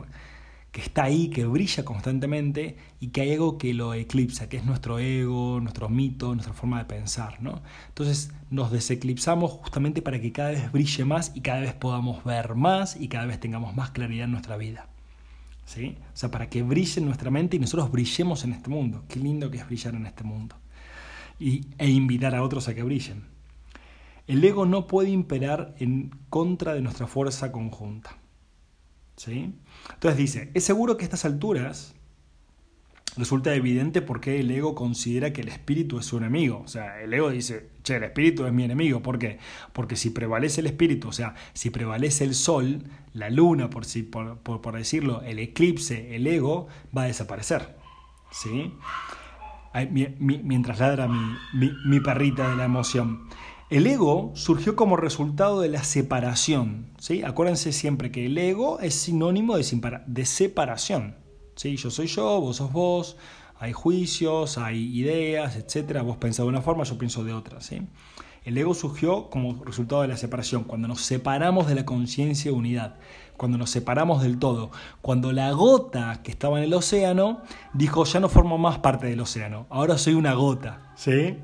que 0.72 0.82
está 0.82 1.06
ahí, 1.06 1.30
que 1.30 1.46
brilla 1.46 1.84
constantemente 1.86 2.78
y 3.00 3.08
que 3.08 3.22
hay 3.22 3.34
algo 3.34 3.58
que 3.58 3.74
lo 3.74 3.94
eclipsa, 3.94 4.50
que 4.50 4.58
es 4.58 4.66
nuestro 4.66 5.00
ego, 5.00 5.60
nuestro 5.60 5.90
mito, 5.90 6.34
nuestra 6.34 6.54
forma 6.54 6.80
de 6.80 6.86
pensar, 6.86 7.42
¿no? 7.42 7.62
Entonces 7.88 8.32
nos 8.50 8.72
deseclipsamos 8.72 9.52
justamente 9.52 10.02
para 10.02 10.22
que 10.22 10.32
cada 10.32 10.52
vez 10.52 10.72
brille 10.72 11.06
más 11.06 11.32
y 11.36 11.42
cada 11.42 11.62
vez 11.62 11.74
podamos 11.74 12.24
ver 12.24 12.56
más 12.56 12.96
y 12.96 13.08
cada 13.08 13.26
vez 13.26 13.40
tengamos 13.40 13.76
más 13.76 13.92
claridad 13.92 14.26
en 14.26 14.32
nuestra 14.32 14.58
vida. 14.58 14.88
¿Sí? 15.66 15.98
O 16.14 16.18
sea, 16.18 16.32
para 16.32 16.50
que 16.50 16.64
brille 16.64 17.02
nuestra 17.02 17.30
mente 17.30 17.58
y 17.58 17.60
nosotros 17.60 17.92
brillemos 17.92 18.46
en 18.46 18.54
este 18.54 18.70
mundo. 18.70 19.04
Qué 19.10 19.20
lindo 19.20 19.52
que 19.52 19.58
es 19.58 19.66
brillar 19.66 19.96
en 19.96 20.06
este 20.06 20.24
mundo. 20.24 20.56
Y, 21.40 21.66
e 21.78 21.90
invitar 21.90 22.36
a 22.36 22.44
otros 22.44 22.70
a 22.70 22.74
que 22.76 22.84
brillen. 22.84 23.24
El 24.28 24.44
ego 24.44 24.66
no 24.66 24.88
puede 24.88 25.10
imperar 25.10 25.76
en 25.80 26.12
contra 26.30 26.74
de 26.74 26.82
nuestra 26.82 27.08
fuerza 27.08 27.52
conjunta. 27.52 28.18
¿Sí? 29.18 29.54
Entonces 29.94 30.18
dice, 30.18 30.52
es 30.54 30.64
seguro 30.64 30.96
que 30.96 31.04
a 31.04 31.08
estas 31.08 31.26
alturas 31.26 31.96
resulta 33.18 33.54
evidente 33.56 34.04
por 34.04 34.22
qué 34.22 34.40
el 34.40 34.52
ego 34.52 34.76
considera 34.76 35.34
que 35.34 35.42
el 35.42 35.48
espíritu 35.48 36.00
es 36.00 36.06
su 36.06 36.18
enemigo. 36.18 36.62
O 36.64 36.68
sea, 36.68 37.02
el 37.02 37.14
ego 37.14 37.32
dice, 37.32 37.70
che, 37.84 37.96
el 37.96 38.04
espíritu 38.04 38.46
es 38.46 38.54
mi 38.54 38.64
enemigo. 38.64 39.02
¿Por 39.02 39.18
qué? 39.18 39.40
Porque 39.74 39.96
si 39.96 40.12
prevalece 40.12 40.62
el 40.62 40.68
espíritu, 40.68 41.10
o 41.10 41.12
sea, 41.12 41.34
si 41.54 41.72
prevalece 41.72 42.24
el 42.24 42.36
sol, 42.36 42.84
la 43.14 43.30
luna, 43.30 43.70
por, 43.70 43.86
si, 43.86 44.04
por, 44.04 44.38
por, 44.38 44.76
decirlo, 44.78 45.22
el 45.24 45.40
eclipse, 45.40 46.16
el 46.16 46.28
ego, 46.28 46.68
va 46.96 47.04
a 47.04 47.08
desaparecer. 47.08 47.76
¿Sí? 48.32 48.74
mientras 50.20 50.80
ladra 50.80 51.08
mi, 51.08 51.72
mi 51.86 52.00
perrita 52.00 52.50
de 52.50 52.56
la 52.56 52.66
emoción. 52.66 53.28
El 53.70 53.86
ego 53.86 54.32
surgió 54.34 54.78
como 54.78 54.96
resultado 54.96 55.60
de 55.60 55.68
la 55.68 55.84
separación. 55.84 56.88
¿sí? 57.00 57.24
Acuérdense 57.24 57.74
siempre 57.74 58.12
que 58.12 58.26
el 58.26 58.38
ego 58.38 58.80
es 58.80 58.94
sinónimo 58.96 59.58
de, 59.58 60.26
separación. 60.26 61.16
¿sí? 61.58 61.76
Yo 61.76 61.92
soy 61.92 62.08
yo, 62.08 62.40
vos 62.40 62.56
sos 62.56 62.72
vos, 62.72 63.18
hay 63.60 63.74
juicios, 63.74 64.58
hay 64.58 64.98
ideas, 64.98 65.58
etc. 65.58 66.02
Vos 66.02 66.16
pensás 66.16 66.46
de 66.46 66.50
una 66.50 66.62
forma, 66.62 66.86
yo 66.86 66.98
pienso 66.98 67.26
de 67.26 67.34
otra. 67.34 67.60
¿sí? 67.60 67.82
El 68.46 68.58
ego 68.58 68.74
surgió 68.74 69.30
como 69.30 69.62
resultado 69.66 70.02
de 70.02 70.08
la 70.08 70.16
separación, 70.16 70.64
cuando 70.64 70.88
nos 70.88 71.02
separamos 71.02 71.68
de 71.68 71.76
la 71.76 71.84
conciencia 71.84 72.50
de 72.52 72.58
unidad, 72.58 72.96
cuando 73.36 73.58
nos 73.58 73.70
separamos 73.70 74.24
del 74.24 74.40
todo, 74.40 74.72
cuando 75.02 75.34
la 75.34 75.52
gota 75.52 76.22
que 76.24 76.32
estaba 76.32 76.58
en 76.58 76.64
el 76.64 76.74
océano 76.74 77.42
dijo, 77.74 78.06
ya 78.06 78.22
no 78.22 78.30
formo 78.30 78.58
más 78.58 78.80
parte 78.80 79.08
del 79.08 79.20
océano, 79.20 79.68
ahora 79.70 79.98
soy 79.98 80.14
una 80.14 80.36
gota. 80.36 80.94
¿sí? 80.96 81.36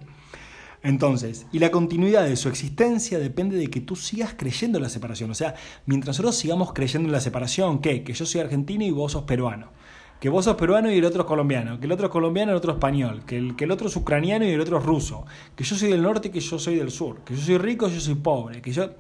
Entonces, 0.84 1.48
y 1.54 1.60
la 1.60 1.72
continuidad 1.72 2.26
de 2.26 2.36
su 2.36 2.50
existencia 2.50 3.18
depende 3.18 3.56
de 3.56 3.70
que 3.70 3.80
tú 3.80 3.96
sigas 3.96 4.36
creyendo 4.38 4.78
en 4.78 4.84
la 4.84 4.90
separación. 4.90 5.32
O 5.32 5.34
sea, 5.34 5.56
mientras 5.86 6.10
nosotros 6.10 6.36
sigamos 6.36 6.74
creyendo 6.74 7.08
en 7.08 7.14
la 7.14 7.22
separación, 7.22 7.80
¿qué? 7.80 8.04
Que 8.04 8.12
yo 8.12 8.26
soy 8.26 8.42
argentino 8.42 8.84
y 8.84 8.92
vos 8.92 9.14
sos 9.14 9.24
peruano. 9.24 9.72
Que 10.20 10.28
vos 10.28 10.44
sos 10.44 10.56
peruano 10.58 10.92
y 10.92 10.98
el 10.98 11.06
otro 11.06 11.22
es 11.22 11.28
colombiano. 11.28 11.80
Que 11.80 11.86
el 11.86 11.92
otro 11.94 12.08
es 12.08 12.12
colombiano 12.12 12.52
y 12.52 12.54
el 12.54 12.58
otro 12.58 12.72
es 12.72 12.76
español. 12.76 13.24
Que 13.26 13.38
el, 13.38 13.56
que 13.56 13.64
el 13.64 13.72
otro 13.72 13.88
es 13.88 13.96
ucraniano 13.96 14.46
y 14.46 14.50
el 14.50 14.60
otro 14.60 14.78
es 14.78 14.84
ruso. 14.84 15.26
Que 15.56 15.64
yo 15.64 15.76
soy 15.78 15.90
del 15.90 16.02
norte 16.02 16.28
y 16.28 16.32
que 16.32 16.42
yo 16.42 16.60
soy 16.60 16.76
del 16.76 16.92
sur. 16.92 17.22
Que 17.24 17.34
yo 17.34 17.42
soy 17.42 17.58
rico 17.58 17.88
y 17.88 17.94
yo 17.94 18.02
soy 18.02 18.16
pobre. 18.16 18.62
Que 18.62 18.74
yo, 18.74 18.92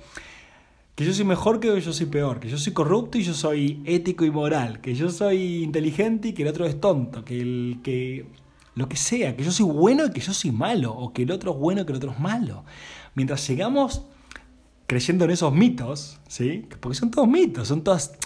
que 0.95 1.03
yo 1.03 1.13
soy 1.13 1.25
mejor 1.25 1.59
que 1.59 1.81
yo 1.81 1.93
soy 1.93 2.05
peor. 2.05 2.39
Que 2.39 2.47
yo 2.47 2.57
soy 2.57 2.71
corrupto 2.71 3.17
y 3.17 3.23
yo 3.23 3.33
soy 3.33 3.81
ético 3.85 4.23
y 4.23 4.31
moral. 4.31 4.79
Que 4.79 4.95
yo 4.95 5.09
soy 5.09 5.63
inteligente 5.63 6.29
y 6.29 6.33
que 6.33 6.43
el 6.43 6.47
otro 6.47 6.65
es 6.65 6.79
tonto. 6.79 7.25
Que 7.25 7.41
el 7.41 7.79
que 7.83 8.25
lo 8.75 8.89
que 8.89 8.97
sea, 8.97 9.35
que 9.35 9.43
yo 9.43 9.51
soy 9.51 9.65
bueno 9.65 10.05
y 10.05 10.11
que 10.11 10.21
yo 10.21 10.33
soy 10.33 10.51
malo, 10.51 10.93
o 10.93 11.13
que 11.13 11.23
el 11.23 11.31
otro 11.31 11.51
es 11.51 11.57
bueno 11.57 11.81
y 11.81 11.85
que 11.85 11.91
el 11.91 11.97
otro 11.97 12.11
es 12.11 12.19
malo. 12.19 12.65
Mientras 13.15 13.47
llegamos 13.47 14.03
creyendo 14.87 15.25
en 15.25 15.31
esos 15.31 15.53
mitos, 15.53 16.19
¿sí? 16.27 16.67
Porque 16.79 16.97
son 16.97 17.11
todos 17.11 17.27
mitos, 17.27 17.67
son 17.67 17.83
todas, 17.83 18.17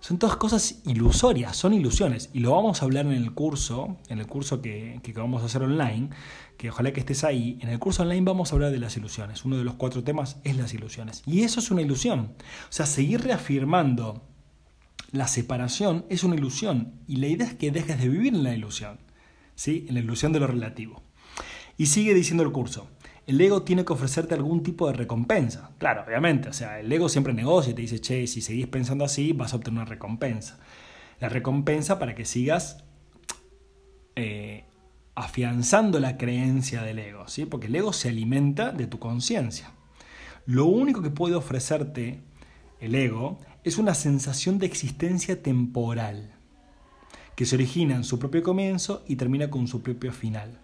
son 0.00 0.18
todas 0.18 0.36
cosas 0.36 0.80
ilusorias, 0.86 1.56
son 1.56 1.74
ilusiones. 1.74 2.30
Y 2.32 2.40
lo 2.40 2.52
vamos 2.52 2.80
a 2.80 2.84
hablar 2.84 3.06
en 3.06 3.12
el 3.12 3.32
curso, 3.32 3.96
en 4.08 4.18
el 4.20 4.26
curso 4.26 4.62
que, 4.62 5.00
que 5.02 5.12
vamos 5.12 5.42
a 5.42 5.46
hacer 5.46 5.62
online, 5.62 6.10
que 6.56 6.70
ojalá 6.70 6.92
que 6.92 7.00
estés 7.00 7.24
ahí. 7.24 7.58
En 7.60 7.68
el 7.68 7.78
curso 7.78 8.02
online 8.02 8.24
vamos 8.24 8.52
a 8.52 8.54
hablar 8.54 8.70
de 8.70 8.78
las 8.78 8.96
ilusiones. 8.96 9.44
Uno 9.44 9.56
de 9.56 9.64
los 9.64 9.74
cuatro 9.74 10.04
temas 10.04 10.36
es 10.44 10.56
las 10.56 10.72
ilusiones. 10.74 11.22
Y 11.26 11.42
eso 11.42 11.60
es 11.60 11.70
una 11.70 11.82
ilusión. 11.82 12.32
O 12.68 12.72
sea, 12.72 12.86
seguir 12.86 13.22
reafirmando 13.22 14.22
la 15.10 15.26
separación 15.26 16.04
es 16.08 16.24
una 16.24 16.36
ilusión. 16.36 16.94
Y 17.06 17.16
la 17.16 17.28
idea 17.28 17.46
es 17.46 17.54
que 17.54 17.70
dejes 17.70 18.00
de 18.00 18.08
vivir 18.08 18.34
en 18.34 18.44
la 18.44 18.54
ilusión. 18.54 18.98
¿Sí? 19.58 19.86
en 19.88 19.94
la 19.94 20.00
ilusión 20.00 20.32
de 20.32 20.38
lo 20.38 20.46
relativo. 20.46 21.02
Y 21.76 21.86
sigue 21.86 22.14
diciendo 22.14 22.44
el 22.44 22.52
curso, 22.52 22.88
el 23.26 23.40
ego 23.40 23.62
tiene 23.62 23.84
que 23.84 23.92
ofrecerte 23.92 24.34
algún 24.34 24.62
tipo 24.62 24.86
de 24.86 24.92
recompensa. 24.92 25.72
Claro, 25.78 26.04
obviamente, 26.06 26.48
o 26.48 26.52
sea, 26.52 26.78
el 26.78 26.90
ego 26.90 27.08
siempre 27.08 27.34
negocia 27.34 27.72
y 27.72 27.74
te 27.74 27.82
dice, 27.82 28.00
che, 28.00 28.26
si 28.28 28.40
seguís 28.40 28.68
pensando 28.68 29.04
así, 29.04 29.32
vas 29.32 29.52
a 29.52 29.56
obtener 29.56 29.80
una 29.80 29.84
recompensa. 29.84 30.60
La 31.18 31.28
recompensa 31.28 31.98
para 31.98 32.14
que 32.14 32.24
sigas 32.24 32.84
afianzando 35.14 36.00
la 36.00 36.16
creencia 36.16 36.82
del 36.82 37.00
ego, 37.00 37.26
¿sí? 37.28 37.44
porque 37.44 37.66
el 37.66 37.74
ego 37.76 37.92
se 37.92 38.08
alimenta 38.08 38.70
de 38.70 38.86
tu 38.86 38.98
conciencia. 39.00 39.72
Lo 40.46 40.66
único 40.66 41.02
que 41.02 41.10
puede 41.10 41.34
ofrecerte 41.34 42.20
el 42.80 42.94
ego 42.94 43.40
es 43.64 43.78
una 43.78 43.94
sensación 43.94 44.58
de 44.58 44.66
existencia 44.66 45.42
temporal, 45.42 46.37
que 47.38 47.46
se 47.46 47.54
origina 47.54 47.94
en 47.94 48.02
su 48.02 48.18
propio 48.18 48.42
comienzo 48.42 49.04
y 49.06 49.14
termina 49.14 49.48
con 49.48 49.68
su 49.68 49.80
propio 49.80 50.10
final. 50.10 50.58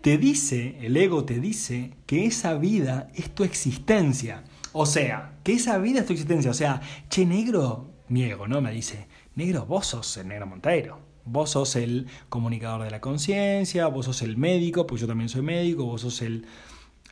Te 0.00 0.18
dice, 0.18 0.76
el 0.80 0.96
ego 0.96 1.24
te 1.24 1.38
dice 1.38 1.92
que 2.06 2.26
esa 2.26 2.54
vida 2.54 3.12
es 3.14 3.32
tu 3.32 3.44
existencia. 3.44 4.42
O 4.72 4.86
sea, 4.86 5.38
que 5.44 5.52
esa 5.52 5.78
vida 5.78 6.00
es 6.00 6.06
tu 6.06 6.12
existencia. 6.12 6.50
O 6.50 6.54
sea, 6.54 6.80
che, 7.10 7.24
negro, 7.24 7.92
mi 8.08 8.24
ego, 8.24 8.48
¿no? 8.48 8.60
Me 8.60 8.72
dice, 8.72 9.06
negro, 9.36 9.66
vos 9.66 9.86
sos 9.86 10.16
el 10.16 10.26
negro 10.26 10.48
Monteiro. 10.48 10.98
Vos 11.26 11.50
sos 11.50 11.76
el 11.76 12.08
comunicador 12.28 12.82
de 12.82 12.90
la 12.90 13.00
conciencia, 13.00 13.86
vos 13.86 14.06
sos 14.06 14.22
el 14.22 14.36
médico, 14.36 14.88
pues 14.88 15.00
yo 15.00 15.06
también 15.06 15.28
soy 15.28 15.42
médico, 15.42 15.84
vos 15.84 16.00
sos 16.00 16.22
el, 16.22 16.44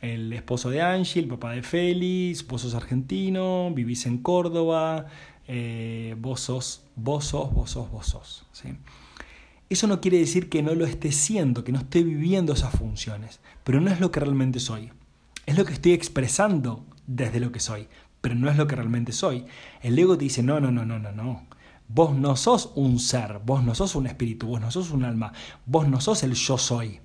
el 0.01 0.33
esposo 0.33 0.71
de 0.71 0.81
Angie, 0.81 1.21
el 1.21 1.29
papá 1.29 1.53
de 1.53 1.63
Félix, 1.63 2.45
vos 2.45 2.63
sos 2.63 2.75
argentino, 2.75 3.71
vivís 3.73 4.05
en 4.07 4.17
Córdoba, 4.17 5.05
eh, 5.51 6.15
vos 6.19 6.41
sos, 6.41 6.83
vos 6.95 7.25
sos, 7.25 7.51
vos 7.51 7.71
sos, 7.71 7.89
vos 7.89 8.05
sos. 8.05 8.45
¿sí? 8.51 8.69
Eso 9.67 9.87
no 9.87 9.99
quiere 9.99 10.19
decir 10.19 10.47
que 10.47 10.61
no 10.61 10.75
lo 10.75 10.85
esté 10.85 11.11
siendo, 11.11 11.63
que 11.63 11.71
no 11.71 11.79
esté 11.79 12.03
viviendo 12.03 12.53
esas 12.53 12.75
funciones, 12.75 13.39
pero 13.63 13.81
no 13.81 13.89
es 13.89 13.99
lo 13.99 14.11
que 14.11 14.19
realmente 14.19 14.59
soy. 14.59 14.91
Es 15.47 15.57
lo 15.57 15.65
que 15.65 15.73
estoy 15.73 15.93
expresando 15.93 16.85
desde 17.07 17.39
lo 17.39 17.51
que 17.51 17.59
soy, 17.59 17.87
pero 18.21 18.35
no 18.35 18.47
es 18.51 18.57
lo 18.57 18.67
que 18.67 18.75
realmente 18.75 19.11
soy. 19.11 19.45
El 19.81 19.97
ego 19.97 20.19
te 20.19 20.25
dice, 20.25 20.43
no, 20.43 20.59
no, 20.59 20.69
no, 20.71 20.85
no, 20.85 20.99
no, 20.99 21.11
no. 21.11 21.47
Vos 21.87 22.15
no 22.15 22.35
sos 22.35 22.71
un 22.75 22.99
ser, 22.99 23.39
vos 23.43 23.63
no 23.63 23.73
sos 23.73 23.95
un 23.95 24.05
espíritu, 24.05 24.45
vos 24.45 24.61
no 24.61 24.69
sos 24.69 24.91
un 24.91 25.03
alma, 25.03 25.33
vos 25.65 25.87
no 25.87 25.99
sos 25.99 26.21
el 26.21 26.35
yo 26.35 26.59
soy. 26.59 26.99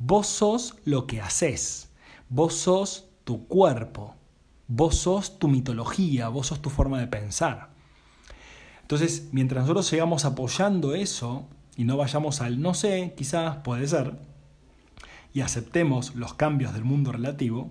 Vos 0.00 0.26
sos 0.26 0.74
lo 0.84 1.06
que 1.06 1.20
haces, 1.20 1.92
vos 2.28 2.54
sos 2.54 3.08
tu 3.22 3.46
cuerpo, 3.46 4.16
vos 4.66 4.96
sos 4.96 5.38
tu 5.38 5.46
mitología, 5.46 6.28
vos 6.28 6.48
sos 6.48 6.60
tu 6.60 6.70
forma 6.70 6.98
de 7.00 7.06
pensar. 7.06 7.67
Entonces, 8.88 9.28
mientras 9.32 9.64
nosotros 9.64 9.86
sigamos 9.86 10.24
apoyando 10.24 10.94
eso 10.94 11.46
y 11.76 11.84
no 11.84 11.98
vayamos 11.98 12.40
al 12.40 12.62
no 12.62 12.72
sé, 12.72 13.12
quizás 13.18 13.58
puede 13.58 13.86
ser, 13.86 14.14
y 15.34 15.42
aceptemos 15.42 16.14
los 16.14 16.32
cambios 16.32 16.72
del 16.72 16.84
mundo 16.84 17.12
relativo, 17.12 17.70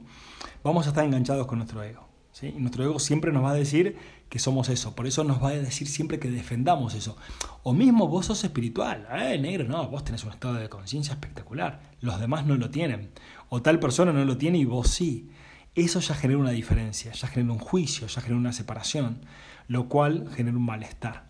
vamos 0.64 0.86
a 0.86 0.90
estar 0.90 1.04
enganchados 1.04 1.48
con 1.48 1.58
nuestro 1.58 1.82
ego. 1.82 2.08
Y 2.40 2.52
nuestro 2.60 2.84
ego 2.84 3.00
siempre 3.00 3.32
nos 3.32 3.44
va 3.44 3.50
a 3.50 3.56
decir 3.56 3.98
que 4.30 4.38
somos 4.38 4.70
eso. 4.70 4.94
Por 4.94 5.08
eso 5.08 5.24
nos 5.24 5.42
va 5.44 5.50
a 5.50 5.54
decir 5.54 5.88
siempre 5.88 6.20
que 6.20 6.30
defendamos 6.30 6.94
eso. 6.94 7.18
O 7.64 7.74
mismo 7.74 8.08
vos 8.08 8.28
sos 8.28 8.44
espiritual. 8.44 9.08
Eh, 9.12 9.40
negro, 9.40 9.68
no, 9.68 9.88
vos 9.88 10.04
tenés 10.04 10.24
un 10.24 10.30
estado 10.30 10.54
de 10.54 10.70
conciencia 10.70 11.14
espectacular. 11.14 11.82
Los 12.00 12.20
demás 12.20 12.46
no 12.46 12.56
lo 12.58 12.70
tienen. 12.70 13.10
O 13.50 13.64
tal 13.64 13.80
persona 13.80 14.14
no 14.14 14.24
lo 14.24 14.38
tiene 14.38 14.60
y 14.60 14.66
vos 14.66 14.88
sí. 14.88 15.32
Eso 15.78 16.02
ya 16.02 16.14
genera 16.14 16.40
una 16.40 16.52
diferencia, 16.52 17.14
ya 17.14 17.28
genera 17.30 17.54
un 17.54 17.60
juicio, 17.60 18.08
ya 18.08 18.20
genera 18.20 18.40
una 18.40 18.52
separación, 18.52 19.22
lo 19.70 19.88
cual 19.88 20.30
genera 20.36 20.58
un 20.58 20.66
malestar. 20.66 21.30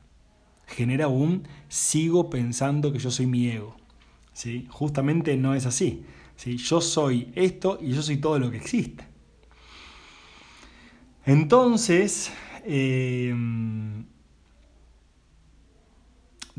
Genera 0.66 1.08
un 1.08 1.48
sigo 1.70 2.32
pensando 2.32 2.92
que 2.92 2.98
yo 2.98 3.12
soy 3.12 3.28
mi 3.28 3.48
ego. 3.50 3.78
¿Sí? 4.34 4.68
Justamente 4.72 5.38
no 5.38 5.54
es 5.54 5.68
así. 5.68 6.04
¿Sí? 6.36 6.58
Yo 6.58 6.82
soy 6.82 7.32
esto 7.36 7.78
y 7.80 7.92
yo 7.94 8.02
soy 8.02 8.18
todo 8.18 8.40
lo 8.40 8.50
que 8.50 8.58
existe. 8.58 9.06
Entonces, 11.26 12.32
Em, 12.70 14.06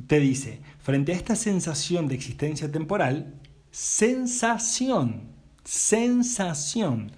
te 0.06 0.18
dice, 0.20 0.62
frente 0.80 1.12
a 1.12 1.16
esta 1.16 1.36
sensación 1.36 2.08
de 2.08 2.14
existencia 2.14 2.72
temporal, 2.72 3.34
sensación, 3.70 5.24
sensación, 5.64 7.12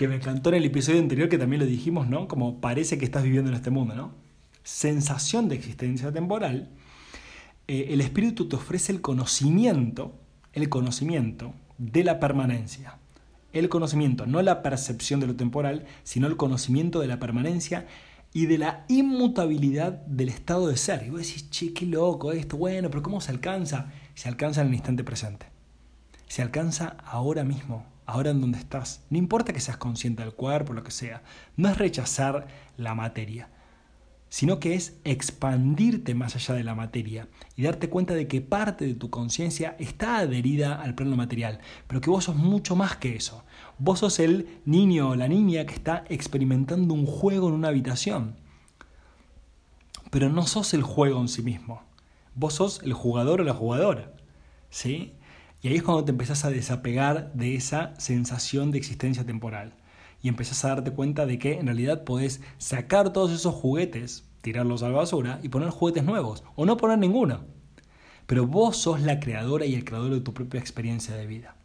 que 0.00 0.08
me 0.08 0.14
encantó 0.14 0.48
en 0.48 0.54
el 0.54 0.64
episodio 0.64 0.98
anterior 0.98 1.28
que 1.28 1.36
también 1.36 1.60
lo 1.60 1.66
dijimos, 1.66 2.08
¿no? 2.08 2.26
Como 2.26 2.62
parece 2.62 2.96
que 2.96 3.04
estás 3.04 3.22
viviendo 3.22 3.50
en 3.50 3.56
este 3.56 3.68
mundo, 3.68 3.94
¿no? 3.94 4.14
Sensación 4.62 5.50
de 5.50 5.56
existencia 5.56 6.10
temporal, 6.10 6.70
eh, 7.68 7.88
el 7.90 8.00
espíritu 8.00 8.48
te 8.48 8.56
ofrece 8.56 8.92
el 8.92 9.02
conocimiento, 9.02 10.14
el 10.54 10.70
conocimiento 10.70 11.52
de 11.76 12.02
la 12.02 12.18
permanencia. 12.18 12.96
El 13.52 13.68
conocimiento, 13.68 14.24
no 14.24 14.40
la 14.40 14.62
percepción 14.62 15.20
de 15.20 15.26
lo 15.26 15.36
temporal, 15.36 15.84
sino 16.02 16.28
el 16.28 16.38
conocimiento 16.38 17.00
de 17.00 17.06
la 17.06 17.18
permanencia 17.18 17.86
y 18.32 18.46
de 18.46 18.56
la 18.56 18.86
inmutabilidad 18.88 19.92
del 20.06 20.30
estado 20.30 20.68
de 20.68 20.78
ser. 20.78 21.04
Y 21.06 21.10
vos 21.10 21.20
decís, 21.20 21.50
che, 21.50 21.74
qué 21.74 21.84
loco 21.84 22.32
esto, 22.32 22.56
bueno, 22.56 22.88
pero 22.88 23.02
¿cómo 23.02 23.20
se 23.20 23.32
alcanza? 23.32 23.92
Se 24.14 24.30
alcanza 24.30 24.62
en 24.62 24.68
el 24.68 24.74
instante 24.76 25.04
presente. 25.04 25.44
Se 26.26 26.40
alcanza 26.40 26.96
ahora 27.04 27.44
mismo, 27.44 27.84
ahora 28.10 28.30
en 28.30 28.40
donde 28.40 28.58
estás. 28.58 29.04
No 29.10 29.18
importa 29.18 29.52
que 29.52 29.60
seas 29.60 29.76
consciente 29.76 30.22
del 30.22 30.34
cuerpo, 30.34 30.72
lo 30.72 30.82
que 30.82 30.90
sea. 30.90 31.22
No 31.56 31.68
es 31.68 31.78
rechazar 31.78 32.48
la 32.76 32.94
materia, 32.94 33.48
sino 34.28 34.60
que 34.60 34.74
es 34.74 34.96
expandirte 35.04 36.14
más 36.14 36.36
allá 36.36 36.54
de 36.54 36.64
la 36.64 36.74
materia 36.74 37.28
y 37.56 37.62
darte 37.62 37.88
cuenta 37.88 38.14
de 38.14 38.28
que 38.28 38.40
parte 38.40 38.86
de 38.86 38.94
tu 38.94 39.10
conciencia 39.10 39.76
está 39.78 40.18
adherida 40.18 40.80
al 40.80 40.94
plano 40.94 41.16
material, 41.16 41.60
pero 41.86 42.00
que 42.00 42.10
vos 42.10 42.24
sos 42.24 42.36
mucho 42.36 42.76
más 42.76 42.96
que 42.96 43.16
eso. 43.16 43.44
Vos 43.78 44.00
sos 44.00 44.18
el 44.20 44.60
niño 44.64 45.10
o 45.10 45.16
la 45.16 45.28
niña 45.28 45.66
que 45.66 45.74
está 45.74 46.04
experimentando 46.08 46.94
un 46.94 47.06
juego 47.06 47.48
en 47.48 47.54
una 47.54 47.68
habitación, 47.68 48.36
pero 50.10 50.28
no 50.28 50.46
sos 50.46 50.74
el 50.74 50.82
juego 50.82 51.20
en 51.20 51.28
sí 51.28 51.42
mismo. 51.42 51.82
Vos 52.34 52.54
sos 52.54 52.82
el 52.82 52.92
jugador 52.92 53.40
o 53.40 53.44
la 53.44 53.54
jugadora. 53.54 54.12
¿Sí? 54.70 55.14
Y 55.62 55.68
ahí 55.68 55.76
es 55.76 55.82
cuando 55.82 56.04
te 56.04 56.12
empezás 56.12 56.44
a 56.44 56.50
desapegar 56.50 57.32
de 57.34 57.54
esa 57.54 57.94
sensación 57.98 58.70
de 58.70 58.78
existencia 58.78 59.26
temporal 59.26 59.74
y 60.22 60.28
empezás 60.28 60.64
a 60.64 60.68
darte 60.68 60.90
cuenta 60.92 61.26
de 61.26 61.38
que 61.38 61.58
en 61.58 61.66
realidad 61.66 62.04
podés 62.04 62.40
sacar 62.58 63.12
todos 63.12 63.32
esos 63.32 63.54
juguetes, 63.54 64.24
tirarlos 64.42 64.82
a 64.82 64.88
la 64.88 64.96
basura 64.96 65.40
y 65.42 65.48
poner 65.48 65.70
juguetes 65.70 66.04
nuevos, 66.04 66.44
o 66.56 66.66
no 66.66 66.76
poner 66.76 66.98
ninguno. 66.98 67.44
Pero 68.26 68.46
vos 68.46 68.76
sos 68.76 69.00
la 69.00 69.20
creadora 69.20 69.66
y 69.66 69.74
el 69.74 69.84
creador 69.84 70.12
de 70.12 70.20
tu 70.20 70.32
propia 70.32 70.60
experiencia 70.60 71.14
de 71.14 71.26
vida. 71.26 71.56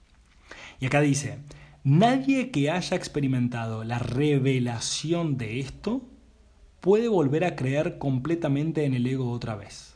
Y 0.79 0.87
acá 0.87 1.01
dice, 1.01 1.39
nadie 1.83 2.51
que 2.51 2.71
haya 2.71 2.97
experimentado 2.97 3.83
la 3.83 3.99
revelación 3.99 5.37
de 5.37 5.59
esto 5.59 6.01
puede 6.81 7.07
volver 7.07 7.45
a 7.45 7.55
creer 7.55 7.97
completamente 7.97 8.85
en 8.85 8.93
el 8.93 9.07
ego 9.07 9.31
otra 9.31 9.55
vez. 9.55 9.94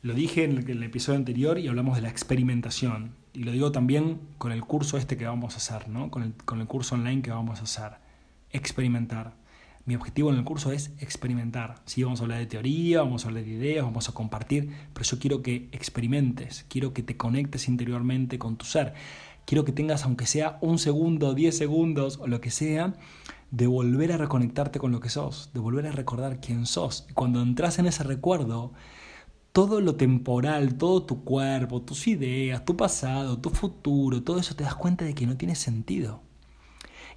Lo 0.00 0.14
dije 0.14 0.44
en 0.44 0.58
el 0.58 0.82
episodio 0.84 1.18
anterior 1.18 1.58
y 1.58 1.66
hablamos 1.66 1.96
de 1.96 2.02
la 2.02 2.08
experimentación 2.08 3.16
y 3.32 3.42
lo 3.42 3.50
digo 3.50 3.72
también 3.72 4.20
con 4.38 4.52
el 4.52 4.62
curso 4.62 4.96
este 4.96 5.16
que 5.16 5.26
vamos 5.26 5.54
a 5.54 5.56
hacer, 5.56 5.88
¿no? 5.88 6.10
con, 6.10 6.22
el, 6.22 6.34
con 6.44 6.60
el 6.60 6.66
curso 6.66 6.94
online 6.94 7.20
que 7.20 7.30
vamos 7.30 7.60
a 7.60 7.64
hacer. 7.64 7.98
Experimentar. 8.50 9.34
Mi 9.86 9.96
objetivo 9.96 10.30
en 10.30 10.38
el 10.38 10.44
curso 10.44 10.70
es 10.70 10.92
experimentar. 11.00 11.76
Sí, 11.84 12.04
vamos 12.04 12.20
a 12.20 12.24
hablar 12.24 12.38
de 12.38 12.46
teoría, 12.46 13.00
vamos 13.00 13.24
a 13.24 13.28
hablar 13.28 13.44
de 13.44 13.50
ideas, 13.50 13.84
vamos 13.84 14.08
a 14.08 14.12
compartir, 14.12 14.70
pero 14.92 15.04
yo 15.04 15.18
quiero 15.18 15.42
que 15.42 15.68
experimentes, 15.72 16.64
quiero 16.68 16.92
que 16.92 17.02
te 17.02 17.16
conectes 17.16 17.68
interiormente 17.68 18.38
con 18.38 18.56
tu 18.56 18.66
ser. 18.66 18.94
Quiero 19.46 19.64
que 19.64 19.72
tengas, 19.72 20.04
aunque 20.04 20.26
sea 20.26 20.58
un 20.60 20.78
segundo, 20.78 21.34
diez 21.34 21.56
segundos 21.56 22.18
o 22.18 22.26
lo 22.26 22.40
que 22.40 22.50
sea, 22.50 22.94
de 23.50 23.66
volver 23.66 24.12
a 24.12 24.16
reconectarte 24.16 24.78
con 24.78 24.92
lo 24.92 25.00
que 25.00 25.08
sos, 25.08 25.50
de 25.54 25.60
volver 25.60 25.86
a 25.86 25.92
recordar 25.92 26.40
quién 26.40 26.66
sos. 26.66 27.06
Y 27.10 27.14
cuando 27.14 27.42
entras 27.42 27.78
en 27.78 27.86
ese 27.86 28.04
recuerdo, 28.04 28.72
todo 29.58 29.80
lo 29.80 29.96
temporal, 29.96 30.76
todo 30.76 31.02
tu 31.02 31.24
cuerpo, 31.24 31.82
tus 31.82 32.06
ideas, 32.06 32.64
tu 32.64 32.76
pasado, 32.76 33.40
tu 33.40 33.50
futuro, 33.50 34.22
todo 34.22 34.38
eso 34.38 34.54
te 34.54 34.62
das 34.62 34.76
cuenta 34.76 35.04
de 35.04 35.16
que 35.16 35.26
no 35.26 35.36
tiene 35.36 35.56
sentido. 35.56 36.22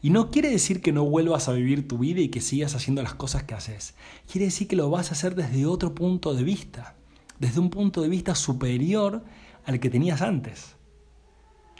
Y 0.01 0.09
no 0.09 0.31
quiere 0.31 0.49
decir 0.49 0.81
que 0.81 0.91
no 0.91 1.05
vuelvas 1.05 1.47
a 1.47 1.53
vivir 1.53 1.87
tu 1.87 1.99
vida 1.99 2.19
y 2.19 2.29
que 2.29 2.41
sigas 2.41 2.73
haciendo 2.73 3.03
las 3.03 3.13
cosas 3.13 3.43
que 3.43 3.53
haces. 3.53 3.93
Quiere 4.25 4.45
decir 4.45 4.67
que 4.67 4.75
lo 4.75 4.89
vas 4.89 5.09
a 5.09 5.11
hacer 5.13 5.35
desde 5.35 5.67
otro 5.67 5.93
punto 5.93 6.33
de 6.33 6.43
vista, 6.43 6.95
desde 7.37 7.59
un 7.59 7.69
punto 7.69 8.01
de 8.01 8.09
vista 8.09 8.33
superior 8.33 9.23
al 9.63 9.79
que 9.79 9.91
tenías 9.91 10.23
antes. 10.23 10.77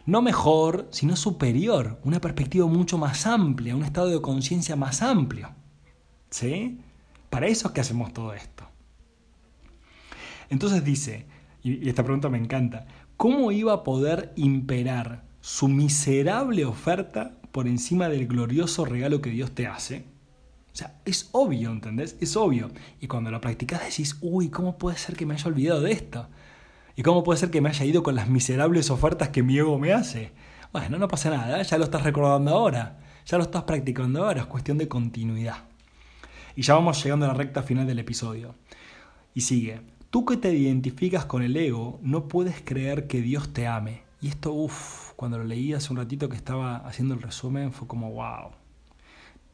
No 0.06 0.22
mejor, 0.22 0.90
sino 0.92 1.16
superior, 1.16 2.00
una 2.04 2.22
perspectiva 2.22 2.68
mucho 2.68 3.00
más 3.00 3.26
amplia, 3.26 3.76
un 3.76 3.84
estado 3.84 4.10
de 4.10 4.22
conciencia 4.22 4.76
más 4.76 5.02
amplio. 5.02 5.56
¿Sí? 6.30 6.82
Para 7.32 7.48
eso 7.48 7.70
es 7.70 7.74
que 7.74 7.82
hacemos 7.82 8.14
todo 8.14 8.36
esto. 8.36 8.71
Entonces 10.52 10.84
dice, 10.84 11.26
y 11.64 11.88
esta 11.88 12.04
pregunta 12.04 12.30
me 12.30 12.38
encanta, 12.38 12.86
¿cómo 13.16 13.54
iba 13.54 13.72
a 13.72 13.84
poder 13.84 14.34
imperar 14.36 15.24
su 15.40 15.70
miserable 15.70 16.66
oferta 16.66 17.32
por 17.54 17.68
encima 17.68 18.10
del 18.10 18.28
glorioso 18.28 18.84
regalo 18.84 19.22
que 19.22 19.30
Dios 19.30 19.52
te 19.52 19.66
hace? 19.66 20.04
O 20.74 20.76
sea, 20.76 21.00
es 21.06 21.30
obvio, 21.32 21.72
¿entendés? 21.72 22.18
Es 22.20 22.36
obvio. 22.36 22.70
Y 23.00 23.08
cuando 23.08 23.32
lo 23.32 23.40
practicas 23.40 23.82
decís, 23.82 24.18
uy, 24.20 24.50
¿cómo 24.50 24.78
puede 24.78 24.98
ser 24.98 25.16
que 25.16 25.26
me 25.26 25.36
haya 25.36 25.48
olvidado 25.48 25.82
de 25.82 25.94
esto? 25.94 26.28
¿Y 26.98 27.02
cómo 27.02 27.24
puede 27.24 27.40
ser 27.40 27.50
que 27.50 27.62
me 27.62 27.70
haya 27.70 27.86
ido 27.86 28.04
con 28.04 28.16
las 28.16 28.28
miserables 28.28 28.90
ofertas 28.90 29.30
que 29.30 29.44
mi 29.44 29.58
ego 29.58 29.80
me 29.80 29.94
hace? 29.94 30.34
Bueno, 30.74 30.98
no 30.98 31.08
pasa 31.08 31.30
nada, 31.30 31.62
ya 31.62 31.78
lo 31.78 31.86
estás 31.86 32.04
recordando 32.04 32.52
ahora, 32.52 33.00
ya 33.26 33.38
lo 33.38 33.44
estás 33.44 33.64
practicando 33.64 34.26
ahora, 34.26 34.42
es 34.42 34.48
cuestión 34.48 34.78
de 34.78 34.90
continuidad. 34.90 35.64
Y 36.58 36.64
ya 36.64 36.74
vamos 36.74 37.02
llegando 37.02 37.26
a 37.26 37.30
la 37.30 37.36
recta 37.36 37.64
final 37.64 37.88
del 37.88 38.00
episodio. 38.00 38.56
Y 39.34 39.42
sigue, 39.42 39.80
Tú 40.12 40.26
que 40.26 40.36
te 40.36 40.54
identificas 40.54 41.26
con 41.26 41.42
el 41.42 41.56
ego, 41.56 41.98
no 42.04 42.28
puedes 42.28 42.62
creer 42.62 43.08
que 43.08 43.22
Dios 43.22 43.54
te 43.54 43.66
ame 43.66 44.04
Y 44.20 44.28
esto, 44.28 44.52
uff, 44.52 45.14
cuando 45.16 45.38
lo 45.38 45.46
leí 45.46 45.72
hace 45.72 45.94
un 45.94 45.98
ratito 45.98 46.28
que 46.28 46.36
estaba 46.36 46.76
haciendo 46.86 47.14
el 47.14 47.22
resumen, 47.22 47.72
fue 47.72 47.88
como, 47.88 48.12
wow. 48.12 48.52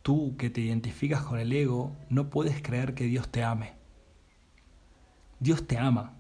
Tú 0.02 0.36
que 0.36 0.50
te 0.50 0.62
identificas 0.62 1.22
con 1.22 1.38
el 1.38 1.54
ego, 1.54 1.96
no 2.10 2.32
puedes 2.32 2.60
creer 2.60 2.96
que 2.96 3.04
Dios 3.04 3.30
te 3.30 3.44
ame. 3.44 3.74
Dios 5.40 5.68
te 5.68 5.78
ama. 5.78 6.16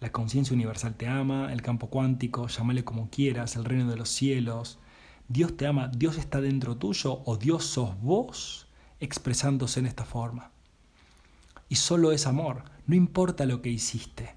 La 0.00 0.12
conciencia 0.12 0.52
universal 0.52 0.94
te 0.94 1.08
ama, 1.08 1.50
el 1.50 1.62
campo 1.62 1.88
cuántico, 1.88 2.46
llámale 2.46 2.84
como 2.84 3.08
quieras, 3.08 3.56
el 3.56 3.64
reino 3.64 3.90
de 3.90 3.96
los 3.96 4.10
cielos. 4.10 4.78
Dios 5.28 5.56
te 5.56 5.66
ama, 5.66 5.88
Dios 5.88 6.18
está 6.18 6.42
dentro 6.42 6.76
tuyo 6.76 7.22
o 7.24 7.38
Dios 7.38 7.64
sos 7.64 7.98
vos 8.02 8.68
expresándose 9.00 9.80
en 9.80 9.86
esta 9.86 10.04
forma. 10.04 10.50
Y 11.70 11.76
solo 11.76 12.12
es 12.12 12.26
amor, 12.26 12.64
no 12.88 12.96
importa 12.96 13.46
lo 13.46 13.62
que 13.62 13.68
hiciste. 13.68 14.34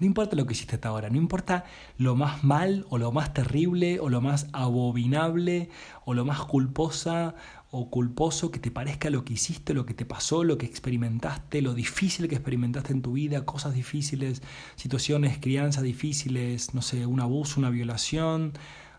No 0.00 0.06
importa 0.06 0.36
lo 0.36 0.46
que 0.46 0.52
hiciste 0.52 0.76
hasta 0.76 0.90
ahora, 0.90 1.10
no 1.10 1.16
importa 1.16 1.64
lo 1.96 2.14
más 2.14 2.44
mal 2.44 2.86
o 2.88 2.98
lo 2.98 3.10
más 3.10 3.34
terrible 3.34 3.98
o 3.98 4.08
lo 4.08 4.20
más 4.20 4.46
abominable 4.52 5.70
o 6.04 6.14
lo 6.14 6.24
más 6.24 6.40
culposa 6.42 7.34
o 7.70 7.90
culposo 7.90 8.50
que 8.50 8.60
te 8.60 8.70
parezca 8.70 9.10
lo 9.10 9.24
que 9.24 9.34
hiciste, 9.34 9.74
lo 9.74 9.86
que 9.86 9.94
te 9.94 10.04
pasó, 10.04 10.44
lo 10.44 10.56
que 10.56 10.66
experimentaste, 10.66 11.62
lo 11.62 11.74
difícil 11.74 12.28
que 12.28 12.36
experimentaste 12.36 12.92
en 12.92 13.02
tu 13.02 13.12
vida, 13.12 13.44
cosas 13.44 13.74
difíciles, 13.74 14.42
situaciones, 14.76 15.38
crianzas 15.38 15.82
difíciles, 15.82 16.74
no 16.74 16.82
sé, 16.82 17.06
un 17.06 17.20
abuso, 17.20 17.58
una 17.58 17.70
violación, 17.70 18.52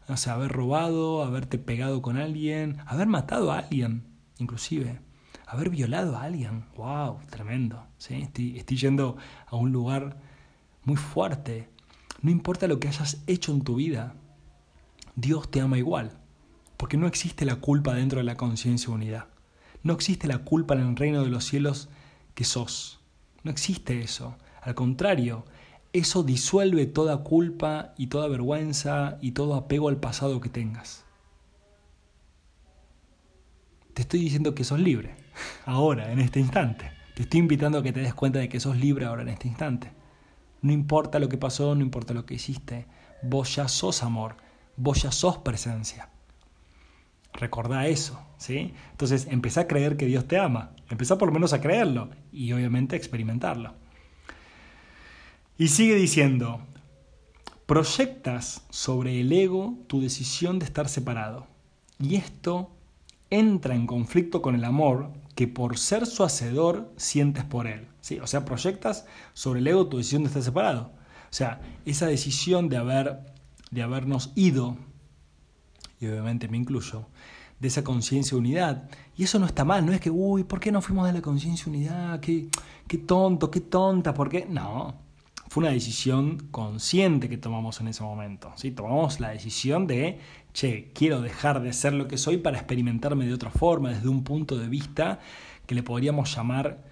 no 0.08 0.18
sé, 0.18 0.30
haber 0.30 0.52
robado, 0.52 1.24
haberte 1.24 1.58
pegado 1.58 2.02
con 2.02 2.18
alguien, 2.18 2.78
haber 2.86 3.08
matado 3.08 3.52
a 3.52 3.60
alguien, 3.60 4.04
inclusive, 4.38 5.00
haber 5.50 5.72
violado 5.72 6.16
a 6.16 6.24
alguien, 6.24 6.66
wow, 6.78 7.18
tremendo, 7.30 7.84
¿sí? 7.98 8.16
estoy, 8.16 8.58
estoy 8.58 8.78
yendo 8.78 9.18
a 9.48 9.56
un 9.56 9.72
lugar 9.72 10.18
muy 10.84 10.96
fuerte. 10.96 11.68
No 12.22 12.30
importa 12.30 12.68
lo 12.68 12.80
que 12.80 12.88
hayas 12.88 13.24
hecho 13.26 13.52
en 13.52 13.64
tu 13.64 13.76
vida, 13.76 14.14
Dios 15.16 15.50
te 15.50 15.60
ama 15.60 15.80
igual, 15.80 16.20
porque 16.78 16.98
no 16.98 17.08
existe 17.08 17.46
la 17.46 17.56
culpa 17.56 17.96
dentro 17.96 18.20
de 18.20 18.26
la 18.26 18.38
conciencia 18.38 18.94
unidad. 18.94 19.26
No 19.82 19.94
existe 19.94 20.28
la 20.28 20.40
culpa 20.40 20.76
en 20.76 20.82
el 20.82 20.96
reino 20.96 21.24
de 21.24 21.30
los 21.30 21.46
cielos 21.46 21.90
que 22.36 22.44
sos. 22.44 23.00
No 23.44 23.50
existe 23.50 24.02
eso. 24.02 24.38
Al 24.62 24.76
contrario, 24.76 25.46
eso 25.94 26.22
disuelve 26.22 26.86
toda 26.86 27.24
culpa 27.24 27.96
y 27.98 28.08
toda 28.08 28.28
vergüenza 28.28 29.18
y 29.20 29.32
todo 29.32 29.56
apego 29.56 29.90
al 29.90 29.98
pasado 29.98 30.42
que 30.42 30.50
tengas. 30.50 31.06
Te 33.96 34.04
estoy 34.04 34.20
diciendo 34.20 34.54
que 34.54 34.64
sos 34.64 34.80
libre, 34.80 35.16
ahora, 35.66 36.12
en 36.12 36.20
este 36.20 36.40
instante. 36.40 36.92
Te 37.16 37.24
estoy 37.24 37.40
invitando 37.40 37.78
a 37.78 37.84
que 37.84 37.94
te 37.94 38.00
des 38.00 38.14
cuenta 38.14 38.40
de 38.40 38.50
que 38.50 38.60
sos 38.60 38.78
libre 38.78 39.06
ahora, 39.06 39.24
en 39.24 39.30
este 39.30 39.48
instante. 39.48 39.92
No 40.62 40.72
importa 40.72 41.20
lo 41.20 41.30
que 41.30 41.38
pasó, 41.38 41.76
no 41.76 41.82
importa 41.82 42.14
lo 42.14 42.26
que 42.26 42.36
hiciste, 42.36 42.86
vos 43.22 43.56
ya 43.56 43.68
sos 43.68 44.04
amor, 44.04 44.36
vos 44.76 45.02
ya 45.02 45.12
sos 45.12 45.38
presencia. 45.38 46.10
Recordá 47.34 47.88
eso, 47.88 48.20
¿sí? 48.38 48.74
Entonces 48.92 49.28
empezá 49.30 49.62
a 49.62 49.68
creer 49.68 49.98
que 49.98 50.06
Dios 50.06 50.28
te 50.28 50.38
ama, 50.38 50.72
empezá 50.90 51.18
por 51.18 51.30
lo 51.30 51.34
menos 51.34 51.54
a 51.54 51.62
creerlo 51.62 52.10
y 52.32 52.52
obviamente 52.52 52.96
a 52.96 52.98
experimentarlo. 52.98 53.74
Y 55.58 55.68
sigue 55.68 55.96
diciendo, 55.96 56.62
proyectas 57.66 58.66
sobre 58.70 59.20
el 59.22 59.32
ego 59.32 59.78
tu 59.88 60.02
decisión 60.02 60.58
de 60.58 60.66
estar 60.66 60.90
separado. 60.90 61.48
Y 62.00 62.16
esto 62.16 62.72
entra 63.30 63.76
en 63.76 63.86
conflicto 63.86 64.42
con 64.42 64.56
el 64.56 64.66
amor 64.66 65.12
que 65.40 65.48
por 65.48 65.78
ser 65.78 66.06
su 66.06 66.26
hacedor 66.26 66.92
sientes 66.98 67.46
por 67.46 67.66
él. 67.66 67.88
¿sí? 68.02 68.20
O 68.20 68.28
sea, 68.28 68.44
proyectas 68.44 69.06
sobre 69.32 69.62
el 69.62 69.68
ego 69.68 69.88
tu 69.88 69.96
decisión 69.96 70.24
de 70.24 70.28
estar 70.28 70.44
separado. 70.44 70.92
O 70.92 71.34
sea, 71.34 71.62
esa 71.86 72.08
decisión 72.08 72.68
de, 72.68 72.76
haber, 72.76 73.22
de 73.72 73.82
habernos 73.82 74.34
ido, 74.36 74.76
y 76.02 76.08
obviamente 76.08 76.50
me 76.50 76.58
incluyo, 76.58 77.06
de 77.58 77.70
esa 77.70 77.86
conciencia 77.86 78.38
unidad. 78.38 78.90
Y 79.16 79.24
eso 79.24 79.40
no 79.40 79.46
está 79.46 79.64
mal, 79.64 79.86
no 79.86 79.94
es 79.94 80.02
que, 80.02 80.10
uy, 80.10 80.44
¿por 80.44 80.60
qué 80.60 80.74
no 80.74 80.82
fuimos 80.82 81.08
de 81.08 81.14
la 81.14 81.22
conciencia 81.22 81.68
unidad? 81.70 82.20
¿Qué, 82.20 82.50
qué 82.86 82.98
tonto, 82.98 83.50
qué 83.50 83.62
tonta, 83.62 84.14
¿por 84.14 84.28
qué? 84.28 84.46
No, 84.46 84.94
fue 85.50 85.64
una 85.64 85.72
decisión 85.72 86.48
consciente 86.52 87.28
que 87.28 87.38
tomamos 87.38 87.82
en 87.82 87.88
ese 87.88 88.04
momento. 88.04 88.54
¿sí? 88.56 88.70
Tomamos 88.70 89.20
la 89.20 89.30
decisión 89.30 89.88
de 89.88 90.20
che, 90.54 90.92
quiero 90.94 91.22
dejar 91.22 91.62
de 91.62 91.74
ser 91.74 91.94
lo 91.94 92.08
que 92.08 92.18
soy 92.18 92.38
para 92.38 92.58
experimentarme 92.58 93.26
de 93.26 93.34
otra 93.34 93.50
forma, 93.50 93.90
desde 93.90 94.10
un 94.10 94.24
punto 94.24 94.58
de 94.58 94.70
vista 94.70 95.20
que 95.66 95.74
le 95.74 95.82
podríamos 95.82 96.36
llamar, 96.36 96.84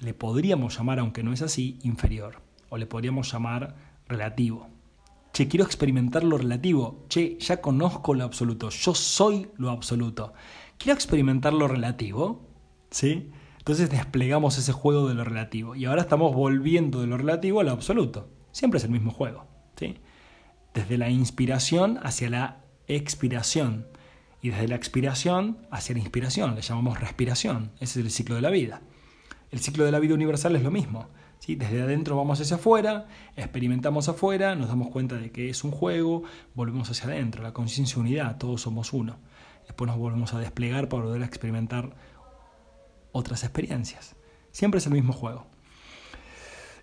le 0.00 0.14
podríamos 0.14 0.76
llamar, 0.76 1.00
aunque 1.00 1.22
no 1.22 1.34
es 1.34 1.42
así, 1.42 1.78
inferior, 1.82 2.40
o 2.70 2.78
le 2.78 2.86
podríamos 2.86 3.30
llamar 3.30 3.76
relativo. 4.08 4.68
Che, 5.34 5.46
quiero 5.46 5.66
experimentar 5.66 6.24
lo 6.24 6.38
relativo. 6.38 7.04
Che, 7.10 7.36
ya 7.38 7.60
conozco 7.60 8.14
lo 8.14 8.24
absoluto. 8.24 8.70
Yo 8.70 8.94
soy 8.94 9.50
lo 9.58 9.70
absoluto. 9.70 10.32
Quiero 10.78 10.94
experimentar 10.94 11.52
lo 11.52 11.68
relativo. 11.68 12.40
¿Sí? 12.90 13.30
Entonces 13.66 13.90
desplegamos 13.90 14.58
ese 14.58 14.70
juego 14.70 15.08
de 15.08 15.14
lo 15.14 15.24
relativo. 15.24 15.74
Y 15.74 15.86
ahora 15.86 16.02
estamos 16.02 16.32
volviendo 16.32 17.00
de 17.00 17.08
lo 17.08 17.16
relativo 17.16 17.58
a 17.58 17.64
lo 17.64 17.72
absoluto. 17.72 18.30
Siempre 18.52 18.78
es 18.78 18.84
el 18.84 18.92
mismo 18.92 19.10
juego. 19.10 19.44
¿sí? 19.74 19.96
Desde 20.72 20.96
la 20.96 21.10
inspiración 21.10 21.98
hacia 22.04 22.30
la 22.30 22.60
expiración. 22.86 23.88
Y 24.40 24.50
desde 24.50 24.68
la 24.68 24.76
expiración 24.76 25.58
hacia 25.72 25.96
la 25.96 26.00
inspiración, 26.00 26.54
le 26.54 26.62
llamamos 26.62 27.00
respiración. 27.00 27.72
Ese 27.80 27.98
es 27.98 28.06
el 28.06 28.12
ciclo 28.12 28.36
de 28.36 28.42
la 28.42 28.50
vida. 28.50 28.82
El 29.50 29.58
ciclo 29.58 29.84
de 29.84 29.90
la 29.90 29.98
vida 29.98 30.14
universal 30.14 30.54
es 30.54 30.62
lo 30.62 30.70
mismo. 30.70 31.08
¿sí? 31.40 31.56
Desde 31.56 31.82
adentro 31.82 32.16
vamos 32.16 32.40
hacia 32.40 32.58
afuera, 32.58 33.08
experimentamos 33.34 34.08
afuera, 34.08 34.54
nos 34.54 34.68
damos 34.68 34.90
cuenta 34.90 35.16
de 35.16 35.32
que 35.32 35.50
es 35.50 35.64
un 35.64 35.72
juego, 35.72 36.22
volvemos 36.54 36.88
hacia 36.88 37.06
adentro, 37.08 37.42
la 37.42 37.52
conciencia 37.52 37.98
unidad, 37.98 38.38
todos 38.38 38.60
somos 38.60 38.92
uno. 38.92 39.16
Después 39.66 39.88
nos 39.88 39.98
volvemos 39.98 40.32
a 40.34 40.38
desplegar 40.38 40.88
para 40.88 41.02
volver 41.02 41.22
a 41.22 41.26
experimentar 41.26 41.96
otras 43.16 43.42
experiencias. 43.42 44.14
Siempre 44.52 44.78
es 44.78 44.86
el 44.86 44.92
mismo 44.92 45.12
juego. 45.12 45.46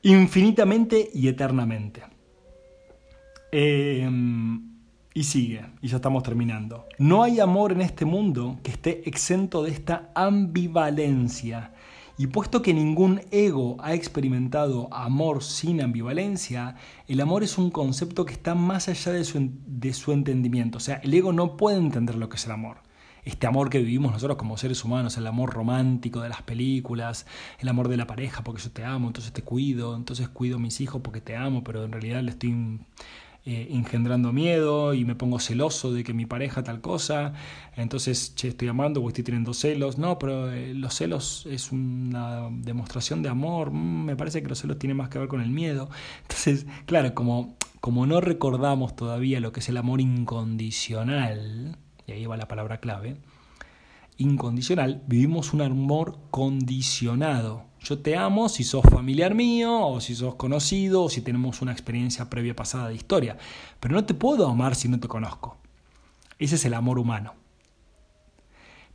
Infinitamente 0.02 1.10
y 1.14 1.28
eternamente. 1.28 2.04
Eh, 3.52 4.10
y 5.16 5.24
sigue, 5.24 5.66
y 5.82 5.88
ya 5.88 5.98
estamos 5.98 6.24
terminando. 6.24 6.88
No 6.98 7.24
hay 7.24 7.40
amor 7.40 7.72
en 7.72 7.82
este 7.82 8.04
mundo 8.04 8.60
que 8.64 8.72
esté 8.72 9.08
exento 9.08 9.64
de 9.64 9.72
esta 9.72 10.10
ambivalencia. 10.16 11.72
Y 12.18 12.28
puesto 12.28 12.62
que 12.62 12.74
ningún 12.74 13.22
ego 13.32 13.78
ha 13.80 13.94
experimentado 13.94 14.88
amor 14.94 15.44
sin 15.44 15.82
ambivalencia, 15.82 16.76
el 17.08 17.22
amor 17.22 17.44
es 17.44 17.58
un 17.58 17.72
concepto 17.72 18.26
que 18.26 18.34
está 18.34 18.54
más 18.54 18.88
allá 18.88 19.12
de 19.14 19.24
su, 19.24 19.50
de 19.66 19.94
su 19.94 20.12
entendimiento. 20.12 20.78
O 20.78 20.82
sea, 20.82 20.98
el 20.98 21.14
ego 21.14 21.34
no 21.34 21.58
puede 21.58 21.78
entender 21.78 22.16
lo 22.16 22.30
que 22.30 22.38
es 22.38 22.46
el 22.46 22.52
amor 22.52 22.83
este 23.26 23.48
amor 23.48 23.70
que 23.70 23.80
vivimos 23.80 24.12
nosotros 24.12 24.38
como 24.38 24.58
seres 24.58 24.84
humanos, 24.84 25.18
el 25.18 25.28
amor 25.28 25.54
romántico 25.54 26.22
de 26.22 26.30
las 26.30 26.42
películas, 26.42 27.26
el 27.60 27.70
amor 27.70 27.88
de 27.88 27.98
la 27.98 28.08
pareja 28.08 28.44
porque 28.44 28.62
yo 28.62 28.72
te 28.72 28.84
amo, 28.84 29.08
entonces 29.08 29.32
te 29.34 29.42
cuido, 29.42 29.96
entonces 29.96 30.30
cuido 30.30 30.58
a 30.58 30.60
mis 30.60 30.82
hijos 30.82 31.02
porque 31.04 31.22
te 31.22 31.36
amo, 31.36 31.64
pero 31.64 31.84
en 31.84 31.92
realidad 31.92 32.22
le 32.22 32.32
estoy 32.32 32.80
eh, 33.46 33.68
engendrando 33.72 34.32
miedo 34.32 34.94
y 34.94 35.04
me 35.04 35.16
pongo 35.16 35.38
celoso 35.38 35.92
de 35.92 36.06
que 36.06 36.14
mi 36.14 36.26
pareja 36.26 36.64
tal 36.64 36.80
cosa, 36.80 37.34
entonces, 37.76 38.36
che, 38.36 38.48
estoy 38.48 38.70
amando 38.70 39.02
o 39.02 39.08
estoy 39.10 39.26
teniendo 39.26 39.54
celos. 39.54 39.98
No, 39.98 40.18
pero 40.18 40.50
eh, 40.50 40.74
los 40.74 40.94
celos 40.94 41.46
es 41.50 41.74
una 41.74 42.48
demostración 42.52 43.22
de 43.22 43.28
amor, 43.28 43.72
mm, 43.72 44.06
me 44.06 44.16
parece 44.16 44.42
que 44.42 44.48
los 44.48 44.60
celos 44.60 44.80
tienen 44.80 44.96
más 44.96 45.10
que 45.10 45.20
ver 45.20 45.28
con 45.28 45.42
el 45.42 45.50
miedo. 45.50 45.90
Entonces, 46.22 46.66
claro, 46.86 47.14
como, 47.14 47.58
como 47.82 48.06
no 48.06 48.22
recordamos 48.22 48.96
todavía 48.96 49.42
lo 49.42 49.52
que 49.52 49.60
es 49.60 49.68
el 49.68 49.76
amor 49.76 50.00
incondicional, 50.00 51.78
y 52.08 52.12
ahí 52.12 52.26
va 52.26 52.38
la 52.38 52.48
palabra 52.48 52.80
clave, 52.80 53.18
incondicional, 54.18 55.04
vivimos 55.08 55.54
un 55.54 55.62
amor 55.62 56.18
condicionado 56.32 57.74
yo 57.84 58.00
te 58.00 58.16
amo 58.16 58.48
si 58.48 58.64
sos 58.64 58.86
familiar 58.86 59.36
mío, 59.36 59.86
o 59.88 60.00
si 60.00 60.16
sos 60.16 60.36
conocido, 60.36 61.04
o 61.04 61.10
si 61.10 61.22
tenemos 61.22 61.62
una 61.62 61.74
experiencia 61.74 62.30
previa 62.30 62.56
pasada 62.56 62.88
de 62.88 62.96
historia. 62.96 63.38
Pero 63.82 63.94
no 63.94 64.06
te 64.06 64.14
puedo 64.14 64.48
amar 64.48 64.76
si 64.76 64.88
no 64.88 65.02
te 65.02 65.10
conozco. 65.10 65.58
Ese 66.40 66.56
es 66.56 66.64
el 66.64 66.76
amor 66.76 66.98
humano. 66.98 67.34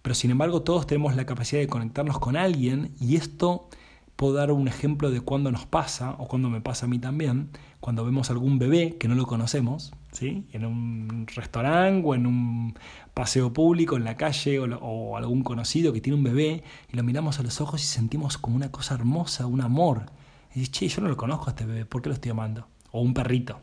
Pero 0.01 0.15
sin 0.15 0.31
embargo 0.31 0.63
todos 0.63 0.87
tenemos 0.87 1.17
la 1.17 1.27
capacidad 1.27 1.61
de 1.61 1.69
conectarnos 1.69 2.19
con 2.19 2.35
alguien 2.35 2.95
y 2.99 3.17
esto 3.17 3.69
puedo 4.17 4.33
dar 4.33 4.53
un 4.53 4.69
ejemplo 4.69 5.11
de 5.11 5.21
cuando 5.21 5.53
nos 5.53 5.67
pasa, 5.67 6.13
o 6.19 6.27
cuando 6.27 6.49
me 6.49 6.63
pasa 6.63 6.87
a 6.87 6.89
mí 6.89 6.99
también, 6.99 7.51
cuando 7.81 8.07
vemos 8.07 8.31
algún 8.31 8.59
bebé 8.59 8.97
que 8.97 9.07
no 9.07 9.15
lo 9.15 9.27
conocemos, 9.27 9.93
¿sí? 10.13 10.47
en 10.53 10.65
un 10.65 11.27
restaurante 11.35 12.07
o 12.07 12.15
en 12.15 12.27
un 12.27 12.75
paseo 13.15 13.53
público, 13.53 13.97
en 13.97 14.05
la 14.05 14.17
calle, 14.17 14.59
o, 14.61 15.17
algún 15.17 15.43
conocido 15.43 15.93
que 15.93 16.01
tiene 16.01 16.17
un 16.17 16.25
bebé, 16.25 16.63
y 16.93 16.97
lo 16.97 17.03
miramos 17.03 17.39
a 17.39 17.43
los 17.43 17.61
ojos 17.61 17.83
y 17.83 17.87
sentimos 17.87 18.39
como 18.39 18.57
una 18.57 18.71
cosa 18.71 18.95
hermosa, 18.95 19.47
un 19.47 19.61
amor. 19.61 20.07
Y 20.55 20.61
dices, 20.61 20.73
che, 20.73 20.89
yo 20.89 21.03
no 21.03 21.09
lo 21.09 21.17
conozco 21.17 21.47
a 21.47 21.51
este 21.51 21.65
bebé, 21.65 21.85
¿por 21.85 22.03
qué 22.03 22.09
lo 22.09 22.15
estoy 22.15 22.31
amando? 22.31 22.69
O 22.91 23.01
un 23.01 23.15
perrito. 23.15 23.61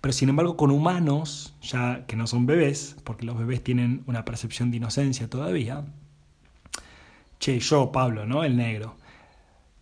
Pero 0.00 0.12
sin 0.12 0.28
embargo, 0.28 0.56
con 0.56 0.70
humanos, 0.70 1.54
ya 1.62 2.04
que 2.06 2.16
no 2.16 2.26
son 2.26 2.46
bebés, 2.46 2.96
porque 3.04 3.24
los 3.24 3.38
bebés 3.38 3.62
tienen 3.62 4.02
una 4.06 4.24
percepción 4.24 4.70
de 4.70 4.78
inocencia 4.78 5.30
todavía, 5.30 5.84
che, 7.38 7.58
yo, 7.60 7.92
Pablo, 7.92 8.26
¿no? 8.26 8.44
El 8.44 8.56
negro. 8.56 8.96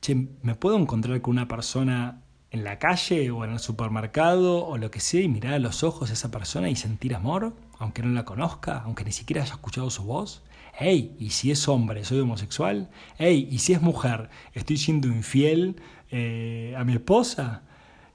Che, 0.00 0.14
¿me 0.42 0.54
puedo 0.54 0.76
encontrar 0.78 1.20
con 1.20 1.32
una 1.32 1.48
persona 1.48 2.21
en 2.52 2.64
la 2.64 2.78
calle 2.78 3.30
o 3.30 3.44
en 3.44 3.52
el 3.52 3.58
supermercado 3.58 4.66
o 4.66 4.76
lo 4.76 4.90
que 4.90 5.00
sea 5.00 5.22
y 5.22 5.28
mirar 5.28 5.54
a 5.54 5.58
los 5.58 5.82
ojos 5.82 6.10
a 6.10 6.12
esa 6.12 6.30
persona 6.30 6.68
y 6.68 6.76
sentir 6.76 7.14
amor, 7.14 7.54
aunque 7.78 8.02
no 8.02 8.10
la 8.10 8.26
conozca, 8.26 8.82
aunque 8.84 9.04
ni 9.04 9.12
siquiera 9.12 9.42
haya 9.42 9.54
escuchado 9.54 9.88
su 9.88 10.04
voz? 10.04 10.42
Hey, 10.78 11.16
¿y 11.18 11.30
si 11.30 11.50
es 11.50 11.66
hombre, 11.66 12.04
soy 12.04 12.20
homosexual? 12.20 12.90
Hey, 13.18 13.48
¿y 13.50 13.58
si 13.58 13.72
es 13.72 13.80
mujer, 13.80 14.28
estoy 14.52 14.76
siendo 14.76 15.08
infiel 15.08 15.76
eh, 16.10 16.74
a 16.76 16.84
mi 16.84 16.92
esposa? 16.92 17.62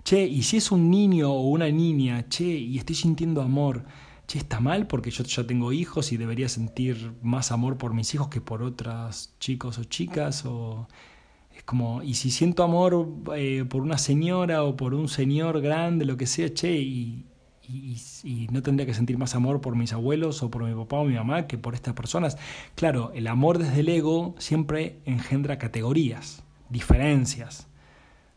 Che, 0.04 0.24
¿y 0.26 0.44
si 0.44 0.58
es 0.58 0.72
un 0.72 0.92
niño 0.92 1.32
o 1.32 1.50
una 1.50 1.70
niña? 1.70 2.30
Che, 2.30 2.46
¿y 2.46 2.78
estoy 2.78 2.96
sintiendo 2.96 3.42
amor? 3.42 3.86
Che, 4.28 4.38
¿está 4.38 4.60
mal 4.60 4.86
porque 4.86 5.10
yo 5.10 5.24
ya 5.24 5.48
tengo 5.48 5.74
hijos 5.74 6.12
y 6.12 6.18
debería 6.18 6.48
sentir 6.48 7.14
más 7.24 7.52
amor 7.52 7.78
por 7.78 7.96
mis 7.96 8.14
hijos 8.14 8.28
que 8.28 8.40
por 8.40 8.62
otras 8.62 9.34
chicos 9.40 9.80
o 9.80 9.84
chicas? 9.84 10.46
O 10.46 10.88
como, 11.68 12.02
y 12.02 12.14
si 12.14 12.32
siento 12.32 12.64
amor 12.64 13.10
eh, 13.36 13.66
por 13.70 13.82
una 13.82 13.98
señora 13.98 14.64
o 14.64 14.78
por 14.78 14.94
un 14.94 15.10
señor 15.10 15.60
grande, 15.60 16.06
lo 16.06 16.16
que 16.16 16.26
sea, 16.26 16.54
che, 16.54 16.72
y, 16.78 17.26
no 18.50 18.62
tendría 18.62 18.86
que 18.86 18.94
sentir 18.94 19.18
más 19.18 19.36
amor 19.36 19.60
por 19.60 19.76
mis 19.76 19.92
abuelos 19.92 20.42
o 20.42 20.50
por 20.50 20.64
mi 20.64 20.74
papá 20.74 21.00
o 21.00 21.04
mi 21.04 21.16
mamá 21.16 21.46
que 21.46 21.58
por 21.58 21.76
estas 21.76 21.94
personas. 21.94 22.38
Claro, 22.76 23.12
el 23.14 23.28
amor 23.28 23.58
desde 23.58 23.82
el 23.82 23.90
ego 23.90 24.34
siempre 24.38 25.02
engendra 25.04 25.58
categorías, 25.58 26.42
diferencias, 26.70 27.68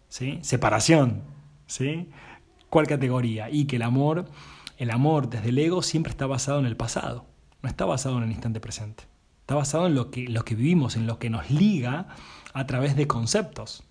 ¿sí? 0.09 0.41
separación. 0.43 1.23
¿sí? 1.69 2.09
¿Cuál 2.69 2.89
categoría? 2.89 3.49
Y 3.49 3.67
que 3.67 3.77
el 3.77 3.83
amor, 3.83 4.25
el 4.77 4.91
amor 4.91 5.31
desde 5.31 5.51
el 5.51 5.59
ego 5.59 5.83
siempre 5.83 6.11
está 6.11 6.27
basado 6.27 6.59
en 6.59 6.67
el 6.67 6.77
pasado, 6.77 7.27
no 7.63 7.69
está 7.69 7.85
basado 7.85 8.19
en 8.19 8.25
el 8.25 8.33
instante 8.33 8.59
presente. 8.59 9.05
Está 9.43 9.55
basado 9.55 9.87
en 9.87 9.95
lo 9.95 10.11
que, 10.11 10.29
lo 10.29 10.45
que 10.45 10.57
vivimos, 10.57 10.97
en 10.97 11.07
lo 11.07 11.21
que 11.21 11.31
nos 11.31 11.49
liga 11.49 12.09
a 12.53 12.67
través 12.67 12.97
de 12.97 13.07
conceptos. 13.07 13.83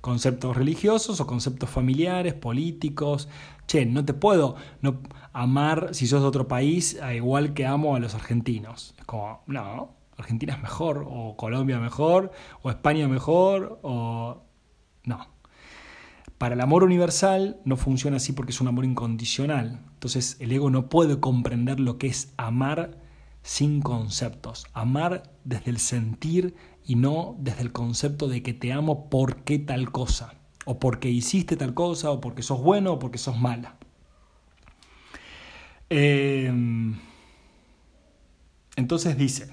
Conceptos 0.00 0.56
religiosos 0.56 1.20
o 1.20 1.26
conceptos 1.26 1.68
familiares, 1.68 2.34
políticos. 2.34 3.28
Che, 3.66 3.86
no 3.86 4.04
te 4.04 4.14
puedo 4.14 4.56
no, 4.80 5.00
amar 5.32 5.90
si 5.92 6.06
sos 6.06 6.22
de 6.22 6.28
otro 6.28 6.46
país 6.48 7.00
a 7.02 7.14
igual 7.14 7.54
que 7.54 7.66
amo 7.66 7.96
a 7.96 7.98
los 7.98 8.14
argentinos. 8.14 8.94
Es 8.98 9.04
como, 9.04 9.42
no, 9.46 9.94
Argentina 10.16 10.54
es 10.54 10.62
mejor, 10.62 11.04
o 11.08 11.36
Colombia 11.36 11.78
mejor, 11.78 12.32
o 12.62 12.70
España 12.70 13.08
mejor, 13.08 13.80
o... 13.82 14.42
No. 15.04 15.28
Para 16.38 16.54
el 16.54 16.60
amor 16.60 16.84
universal 16.84 17.60
no 17.64 17.76
funciona 17.76 18.18
así 18.18 18.32
porque 18.32 18.52
es 18.52 18.60
un 18.60 18.68
amor 18.68 18.84
incondicional. 18.84 19.80
Entonces 19.94 20.36
el 20.40 20.52
ego 20.52 20.68
no 20.68 20.88
puede 20.88 21.18
comprender 21.18 21.80
lo 21.80 21.96
que 21.96 22.08
es 22.08 22.32
amar 22.36 22.98
sin 23.46 23.80
conceptos. 23.80 24.66
Amar 24.72 25.22
desde 25.44 25.70
el 25.70 25.78
sentir 25.78 26.56
y 26.84 26.96
no 26.96 27.36
desde 27.38 27.62
el 27.62 27.70
concepto 27.70 28.26
de 28.26 28.42
que 28.42 28.52
te 28.52 28.72
amo 28.72 29.08
porque 29.08 29.60
tal 29.60 29.92
cosa, 29.92 30.34
o 30.64 30.80
porque 30.80 31.10
hiciste 31.10 31.56
tal 31.56 31.72
cosa, 31.72 32.10
o 32.10 32.20
porque 32.20 32.42
sos 32.42 32.60
bueno, 32.60 32.94
o 32.94 32.98
porque 32.98 33.18
sos 33.18 33.38
mala. 33.38 33.76
Em, 35.90 36.98
entonces 38.74 39.16
dice, 39.16 39.48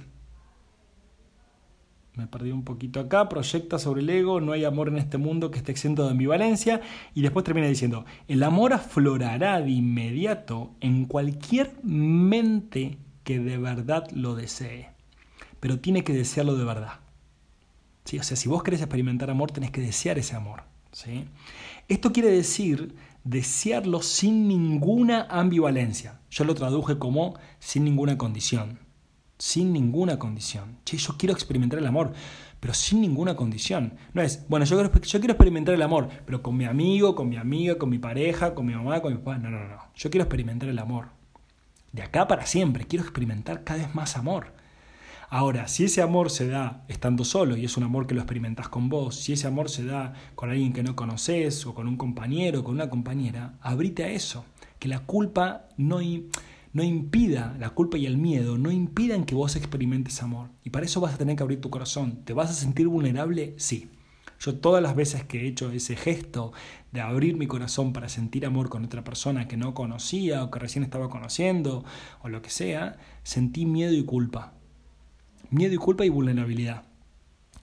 me 2.15 2.25
perdí 2.25 2.51
un 2.51 2.63
poquito 2.63 2.99
acá, 2.99 3.29
proyecta 3.29 3.77
sobre 3.77 4.01
el 4.01 4.09
ego, 4.09 4.41
no 4.41 4.53
hay 4.53 4.65
amor 4.65 4.87
en 4.87 4.97
este 4.97 5.19
mundo 5.19 5.51
que 5.51 5.59
esté 5.59 5.71
exento 5.71 6.03
de 6.05 6.11
ambivalencia, 6.11 6.81
y 7.13 7.21
después 7.21 7.45
termina 7.45 7.67
diciendo, 7.67 8.05
el 8.27 8.41
amor 8.41 8.73
aflorará 8.73 9.61
de 9.61 9.69
inmediato 9.69 10.71
en 10.79 11.05
cualquier 11.05 11.75
mente 11.83 12.97
que 13.23 13.39
de 13.39 13.57
verdad 13.57 14.09
lo 14.11 14.35
desee, 14.35 14.89
pero 15.59 15.79
tiene 15.79 16.03
que 16.03 16.13
desearlo 16.13 16.55
de 16.55 16.65
verdad. 16.65 16.99
¿sí? 18.05 18.19
O 18.19 18.23
sea, 18.23 18.37
si 18.37 18.49
vos 18.49 18.63
querés 18.63 18.81
experimentar 18.81 19.29
amor, 19.29 19.51
tenés 19.51 19.71
que 19.71 19.81
desear 19.81 20.17
ese 20.17 20.35
amor. 20.35 20.63
¿sí? 20.91 21.25
Esto 21.87 22.11
quiere 22.11 22.29
decir 22.29 22.95
desearlo 23.23 24.01
sin 24.01 24.47
ninguna 24.47 25.27
ambivalencia. 25.29 26.19
Yo 26.29 26.43
lo 26.43 26.55
traduje 26.55 26.97
como 26.97 27.37
sin 27.59 27.83
ninguna 27.83 28.17
condición. 28.17 28.79
Sin 29.37 29.73
ninguna 29.73 30.19
condición. 30.19 30.77
Che, 30.85 30.97
yo 30.97 31.15
quiero 31.17 31.33
experimentar 31.33 31.79
el 31.79 31.87
amor, 31.87 32.13
pero 32.59 32.73
sin 32.73 33.01
ninguna 33.01 33.35
condición. 33.35 33.93
No 34.13 34.21
es, 34.21 34.47
bueno, 34.47 34.65
yo 34.65 34.81
yo 34.81 35.19
quiero 35.19 35.33
experimentar 35.33 35.73
el 35.75 35.81
amor, 35.81 36.09
pero 36.25 36.41
con 36.41 36.55
mi 36.55 36.65
amigo, 36.65 37.15
con 37.15 37.27
mi 37.27 37.37
amiga, 37.37 37.77
con 37.77 37.89
mi 37.89 37.99
pareja, 37.99 38.53
con 38.53 38.65
mi 38.65 38.73
mamá, 38.73 39.01
con 39.01 39.11
mi 39.11 39.19
papá. 39.19 39.37
No, 39.37 39.49
no, 39.49 39.67
no. 39.67 39.77
Yo 39.95 40.09
quiero 40.09 40.23
experimentar 40.23 40.69
el 40.69 40.79
amor. 40.79 41.07
De 41.93 42.01
acá 42.01 42.27
para 42.27 42.45
siempre. 42.45 42.85
Quiero 42.85 43.05
experimentar 43.05 43.63
cada 43.63 43.85
vez 43.85 43.95
más 43.95 44.17
amor. 44.17 44.47
Ahora, 45.29 45.67
si 45.67 45.85
ese 45.85 46.01
amor 46.01 46.29
se 46.29 46.47
da 46.47 46.83
estando 46.87 47.23
solo 47.23 47.55
y 47.55 47.65
es 47.65 47.77
un 47.77 47.83
amor 47.83 48.05
que 48.07 48.13
lo 48.13 48.21
experimentas 48.21 48.67
con 48.67 48.89
vos, 48.89 49.15
si 49.15 49.33
ese 49.33 49.47
amor 49.47 49.69
se 49.69 49.85
da 49.85 50.13
con 50.35 50.49
alguien 50.49 50.73
que 50.73 50.83
no 50.83 50.95
conoces 50.95 51.65
o 51.65 51.73
con 51.73 51.87
un 51.87 51.97
compañero 51.97 52.59
o 52.59 52.63
con 52.63 52.75
una 52.75 52.89
compañera, 52.89 53.53
abrite 53.61 54.03
a 54.03 54.09
eso. 54.09 54.43
Que 54.79 54.87
la 54.87 54.99
culpa 55.01 55.69
no, 55.77 55.99
no 56.73 56.83
impida, 56.83 57.55
la 57.59 57.69
culpa 57.69 57.97
y 57.97 58.07
el 58.07 58.17
miedo 58.17 58.57
no 58.57 58.71
impidan 58.71 59.23
que 59.23 59.35
vos 59.35 59.55
experimentes 59.55 60.21
amor. 60.23 60.49
Y 60.63 60.71
para 60.71 60.85
eso 60.85 60.99
vas 60.99 61.13
a 61.13 61.17
tener 61.17 61.35
que 61.35 61.43
abrir 61.43 61.61
tu 61.61 61.69
corazón. 61.69 62.23
¿Te 62.25 62.33
vas 62.33 62.49
a 62.49 62.53
sentir 62.53 62.87
vulnerable? 62.87 63.53
Sí. 63.57 63.89
Yo 64.43 64.55
todas 64.55 64.83
las 64.83 64.95
veces 64.95 65.23
que 65.23 65.41
he 65.41 65.47
hecho 65.47 65.71
ese 65.71 65.95
gesto 65.95 66.51
de 66.91 67.01
abrir 67.01 67.37
mi 67.37 67.47
corazón 67.47 67.93
para 67.93 68.09
sentir 68.09 68.45
amor 68.45 68.69
con 68.69 68.83
otra 68.83 69.03
persona 69.03 69.47
que 69.47 69.57
no 69.57 69.73
conocía 69.73 70.43
o 70.43 70.51
que 70.51 70.59
recién 70.59 70.83
estaba 70.83 71.09
conociendo 71.09 71.85
o 72.21 72.29
lo 72.29 72.41
que 72.41 72.49
sea, 72.49 72.97
sentí 73.23 73.65
miedo 73.65 73.93
y 73.93 74.03
culpa 74.03 74.53
miedo 75.53 75.75
y 75.75 75.77
culpa 75.77 76.03
y 76.03 76.09
vulnerabilidad. 76.09 76.83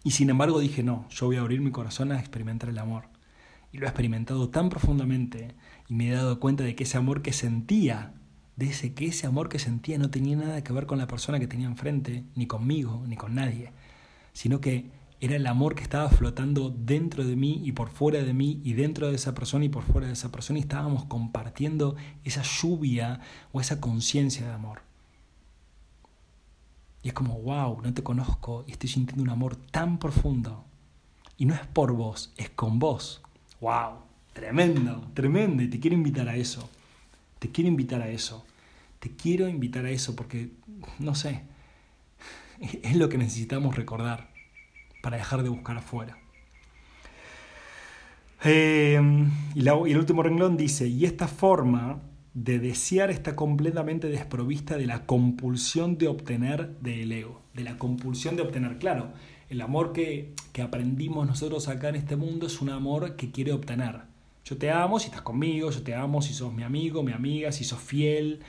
Y 0.04 0.12
sin 0.12 0.30
embargo 0.30 0.60
dije, 0.60 0.82
no, 0.82 1.06
yo 1.10 1.26
voy 1.26 1.36
a 1.36 1.40
abrir 1.40 1.60
mi 1.60 1.72
corazón 1.72 2.12
a 2.12 2.20
experimentar 2.20 2.70
el 2.70 2.78
amor. 2.78 3.04
Y 3.72 3.78
lo 3.78 3.86
he 3.86 3.88
experimentado 3.88 4.48
tan 4.48 4.68
profundamente 4.68 5.54
y 5.88 5.94
me 5.94 6.08
he 6.08 6.12
dado 6.12 6.40
cuenta 6.40 6.64
de 6.64 6.74
que 6.74 6.84
ese 6.84 6.98
amor 6.98 7.20
que 7.22 7.32
sentía, 7.32 8.14
de 8.56 8.66
ese 8.66 8.94
que 8.94 9.06
ese 9.06 9.26
amor 9.26 9.48
que 9.48 9.58
sentía 9.58 9.98
no 9.98 10.10
tenía 10.10 10.36
nada 10.36 10.62
que 10.62 10.72
ver 10.72 10.86
con 10.86 10.98
la 10.98 11.08
persona 11.08 11.40
que 11.40 11.48
tenía 11.48 11.66
enfrente, 11.66 12.24
ni 12.36 12.46
conmigo, 12.46 13.02
ni 13.06 13.16
con 13.16 13.34
nadie, 13.34 13.72
sino 14.32 14.60
que 14.60 14.90
era 15.20 15.36
el 15.36 15.46
amor 15.46 15.74
que 15.74 15.82
estaba 15.82 16.08
flotando 16.08 16.70
dentro 16.70 17.24
de 17.24 17.36
mí 17.36 17.60
y 17.62 17.72
por 17.72 17.90
fuera 17.90 18.22
de 18.22 18.32
mí 18.32 18.60
y 18.64 18.72
dentro 18.72 19.08
de 19.08 19.16
esa 19.16 19.34
persona 19.34 19.66
y 19.66 19.68
por 19.68 19.82
fuera 19.82 20.06
de 20.06 20.14
esa 20.14 20.32
persona 20.32 20.58
y 20.58 20.62
estábamos 20.62 21.04
compartiendo 21.04 21.94
esa 22.24 22.42
lluvia 22.42 23.20
o 23.52 23.60
esa 23.60 23.80
conciencia 23.80 24.46
de 24.46 24.52
amor. 24.52 24.80
Y 27.02 27.08
es 27.08 27.14
como, 27.14 27.38
wow, 27.38 27.80
no 27.82 27.92
te 27.92 28.02
conozco 28.02 28.64
y 28.66 28.72
estoy 28.72 28.88
sintiendo 28.88 29.22
un 29.22 29.30
amor 29.30 29.56
tan 29.56 29.98
profundo. 29.98 30.64
Y 31.36 31.44
no 31.44 31.54
es 31.54 31.66
por 31.66 31.92
vos, 31.92 32.32
es 32.36 32.50
con 32.50 32.78
vos. 32.78 33.22
Wow, 33.60 33.98
tremendo, 34.32 35.06
tremendo. 35.14 35.62
Y 35.62 35.68
te 35.68 35.80
quiero 35.80 35.96
invitar 35.96 36.28
a 36.28 36.36
eso. 36.36 36.68
Te 37.38 37.50
quiero 37.50 37.68
invitar 37.68 38.02
a 38.02 38.08
eso. 38.08 38.44
Te 38.98 39.10
quiero 39.10 39.48
invitar 39.48 39.84
a 39.86 39.90
eso 39.90 40.14
porque, 40.14 40.50
no 40.98 41.14
sé, 41.14 41.42
es 42.60 42.96
lo 42.96 43.08
que 43.08 43.18
necesitamos 43.18 43.76
recordar 43.76 44.29
para 45.02 45.16
dejar 45.16 45.42
de 45.42 45.48
buscar 45.48 45.76
afuera. 45.76 46.18
Eh, 48.44 49.00
y, 49.54 49.64
y 49.64 49.68
el 49.68 49.98
último 49.98 50.22
renglón 50.22 50.56
dice, 50.56 50.88
y 50.88 51.04
esta 51.04 51.28
forma 51.28 52.00
de 52.34 52.58
desear 52.58 53.10
está 53.10 53.34
completamente 53.34 54.08
desprovista 54.08 54.76
de 54.76 54.86
la 54.86 55.04
compulsión 55.04 55.98
de 55.98 56.08
obtener 56.08 56.78
del 56.80 57.10
ego, 57.12 57.42
de 57.54 57.64
la 57.64 57.76
compulsión 57.76 58.36
de 58.36 58.42
obtener. 58.42 58.78
Claro, 58.78 59.12
el 59.48 59.60
amor 59.60 59.92
que, 59.92 60.34
que, 60.52 60.62
aprendimos 60.62 61.26
nosotros 61.26 61.66
acá 61.68 61.88
en 61.88 61.96
este 61.96 62.16
mundo 62.16 62.46
es 62.46 62.60
un 62.60 62.70
amor 62.70 63.16
que 63.16 63.30
quiere 63.30 63.52
obtener. 63.52 64.02
Yo 64.44 64.56
te 64.56 64.70
amo 64.70 64.98
si 64.98 65.06
estás 65.06 65.22
conmigo, 65.22 65.70
yo 65.70 65.82
te 65.82 65.94
amo 65.94 66.22
si 66.22 66.32
sos 66.32 66.52
mi 66.54 66.62
amigo, 66.62 67.02
mi 67.02 67.12
amiga, 67.12 67.50
si 67.52 67.64
sos 67.64 67.80
fiel, 67.80 68.40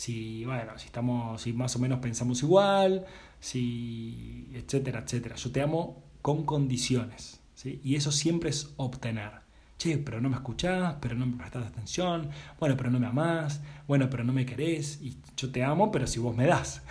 si, 0.00 0.46
bueno, 0.46 0.78
si, 0.78 0.86
estamos, 0.86 1.42
si 1.42 1.52
más 1.52 1.76
o 1.76 1.78
menos 1.78 1.98
pensamos 1.98 2.42
igual, 2.42 3.04
si, 3.38 4.48
etcétera, 4.54 5.00
etcétera. 5.00 5.36
Yo 5.36 5.52
te 5.52 5.60
amo 5.60 6.02
con 6.22 6.46
condiciones. 6.46 7.40
¿sí? 7.54 7.82
Y 7.84 7.96
eso 7.96 8.10
siempre 8.10 8.48
es 8.48 8.72
obtener 8.78 9.42
che, 9.76 9.98
pero 9.98 10.20
no 10.22 10.30
me 10.30 10.36
escuchás, 10.36 10.96
pero 11.02 11.14
no 11.16 11.26
me 11.26 11.36
prestás 11.36 11.66
atención, 11.66 12.30
bueno, 12.58 12.76
pero 12.78 12.90
no 12.90 12.98
me 12.98 13.08
amás, 13.08 13.60
bueno, 13.86 14.08
pero 14.10 14.24
no 14.24 14.32
me 14.32 14.46
querés, 14.46 15.00
y 15.02 15.18
yo 15.36 15.50
te 15.50 15.64
amo, 15.64 15.90
pero 15.90 16.06
si 16.06 16.18
vos 16.18 16.34
me 16.36 16.46
das. 16.46 16.82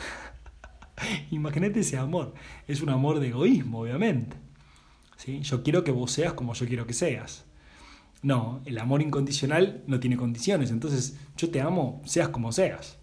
Imagínate 1.32 1.80
ese 1.80 1.98
amor, 1.98 2.36
es 2.68 2.82
un 2.82 2.90
amor 2.90 3.20
de 3.20 3.30
egoísmo, 3.30 3.82
obviamente. 3.82 4.38
¿Sí? 5.18 5.40
Yo 5.42 5.64
quiero 5.64 5.84
que 5.84 5.92
vos 5.92 6.12
seas 6.12 6.34
como 6.34 6.54
yo 6.54 6.68
quiero 6.68 6.86
que 6.86 6.94
seas. 6.94 7.46
No, 8.22 8.62
el 8.66 8.78
amor 8.78 9.02
incondicional 9.02 9.84
no 9.88 10.00
tiene 10.00 10.16
condiciones, 10.18 10.70
entonces 10.70 11.18
yo 11.38 11.50
te 11.50 11.62
amo, 11.62 12.02
seas 12.06 12.30
como 12.30 12.52
seas. 12.52 12.99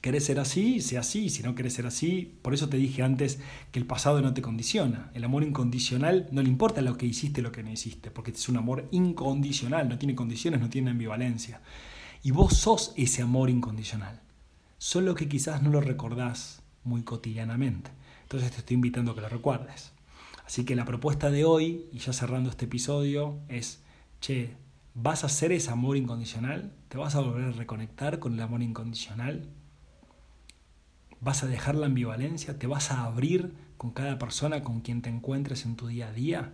¿Querés 0.00 0.26
ser 0.26 0.38
así? 0.38 0.80
Sea 0.80 1.00
así. 1.00 1.28
Si 1.28 1.42
no 1.42 1.54
querés 1.54 1.74
ser 1.74 1.86
así, 1.86 2.38
por 2.42 2.54
eso 2.54 2.68
te 2.68 2.76
dije 2.76 3.02
antes 3.02 3.40
que 3.72 3.78
el 3.78 3.86
pasado 3.86 4.20
no 4.22 4.32
te 4.32 4.42
condiciona. 4.42 5.10
El 5.14 5.24
amor 5.24 5.42
incondicional 5.42 6.28
no 6.30 6.42
le 6.42 6.48
importa 6.48 6.82
lo 6.82 6.96
que 6.96 7.06
hiciste, 7.06 7.42
lo 7.42 7.52
que 7.52 7.62
no 7.62 7.70
hiciste, 7.70 8.10
porque 8.10 8.30
es 8.30 8.48
un 8.48 8.56
amor 8.56 8.88
incondicional, 8.92 9.88
no 9.88 9.98
tiene 9.98 10.14
condiciones, 10.14 10.60
no 10.60 10.70
tiene 10.70 10.90
ambivalencia. 10.90 11.60
Y 12.22 12.30
vos 12.30 12.56
sos 12.56 12.92
ese 12.96 13.22
amor 13.22 13.50
incondicional. 13.50 14.20
Solo 14.78 15.14
que 15.14 15.28
quizás 15.28 15.62
no 15.62 15.70
lo 15.70 15.80
recordás 15.80 16.62
muy 16.84 17.02
cotidianamente. 17.02 17.90
Entonces 18.22 18.52
te 18.52 18.58
estoy 18.58 18.74
invitando 18.74 19.12
a 19.12 19.14
que 19.14 19.20
lo 19.20 19.28
recuerdes. 19.28 19.92
Así 20.46 20.64
que 20.64 20.76
la 20.76 20.84
propuesta 20.84 21.30
de 21.30 21.44
hoy, 21.44 21.86
y 21.92 21.98
ya 21.98 22.12
cerrando 22.12 22.50
este 22.50 22.66
episodio, 22.66 23.38
es 23.48 23.82
che, 24.20 24.54
¿vas 24.94 25.24
a 25.24 25.26
hacer 25.26 25.52
ese 25.52 25.70
amor 25.70 25.96
incondicional? 25.96 26.72
¿Te 26.88 26.96
vas 26.98 27.16
a 27.16 27.20
volver 27.20 27.44
a 27.44 27.52
reconectar 27.52 28.18
con 28.18 28.34
el 28.34 28.40
amor 28.40 28.62
incondicional? 28.62 29.48
¿Vas 31.20 31.42
a 31.42 31.46
dejar 31.46 31.74
la 31.74 31.86
ambivalencia? 31.86 32.58
¿Te 32.58 32.66
vas 32.66 32.90
a 32.90 33.04
abrir 33.04 33.52
con 33.76 33.90
cada 33.90 34.18
persona 34.18 34.62
con 34.62 34.80
quien 34.80 35.02
te 35.02 35.10
encuentres 35.10 35.64
en 35.64 35.76
tu 35.76 35.88
día 35.88 36.08
a 36.08 36.12
día? 36.12 36.52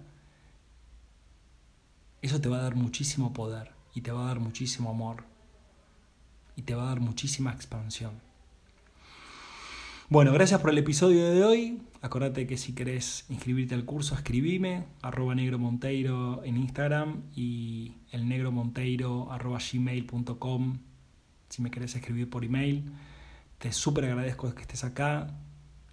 Eso 2.23 2.41
te 2.41 2.49
va 2.49 2.59
a 2.59 2.63
dar 2.63 2.75
muchísimo 2.75 3.33
poder 3.33 3.73
y 3.95 4.01
te 4.01 4.11
va 4.11 4.25
a 4.25 4.29
dar 4.29 4.41
muchísimo 4.41 4.91
amor 4.91 5.25
y 6.57 6.63
te 6.63 6.75
va 6.75 6.85
a 6.85 6.89
dar 6.89 7.01
muchísima 7.01 7.53
expansión. 7.53 8.13
Bueno, 10.09 10.33
gracias 10.33 10.61
por 10.61 10.71
el 10.71 10.79
episodio 10.79 11.31
de 11.31 11.45
hoy. 11.45 11.83
Acordate 12.03 12.47
que 12.47 12.59
si 12.59 12.75
querés 12.75 13.25
inscribirte 13.31 13.75
al 13.75 13.85
curso, 13.85 14.15
escribime, 14.15 14.85
arroba 15.03 15.35
negro 15.35 15.59
monteiro 15.59 16.45
en 16.45 16.59
Instagram 16.59 17.23
y 17.35 17.95
el 18.13 18.29
negro 18.29 18.53
monteiro 18.53 19.33
arroba 19.33 19.59
gmail.com 19.59 20.79
si 21.49 21.63
me 21.63 21.71
querés 21.71 21.95
escribir 21.95 22.29
por 22.29 22.45
email. 22.45 22.85
Te 23.59 23.73
súper 23.73 24.05
agradezco 24.05 24.55
que 24.55 24.63
estés 24.63 24.85
acá. 24.85 25.29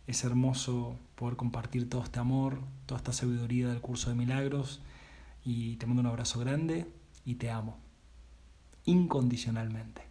Es 0.08 0.24
hermoso 0.24 0.97
poder 1.15 1.36
compartir 1.36 1.89
todo 1.89 2.04
este 2.04 2.19
amor, 2.19 2.60
toda 2.86 3.00
esta 3.00 3.13
sabiduría 3.13 3.69
del 3.69 3.82
curso 3.82 4.10
de 4.10 4.15
milagros. 4.15 4.82
Y 5.45 5.78
te 5.78 5.86
mando 5.86 6.02
un 6.02 6.08
abrazo 6.08 6.39
grande 6.39 6.86
y 7.26 7.36
te 7.36 7.50
amo. 7.50 7.78
Incondicionalmente. 8.86 10.11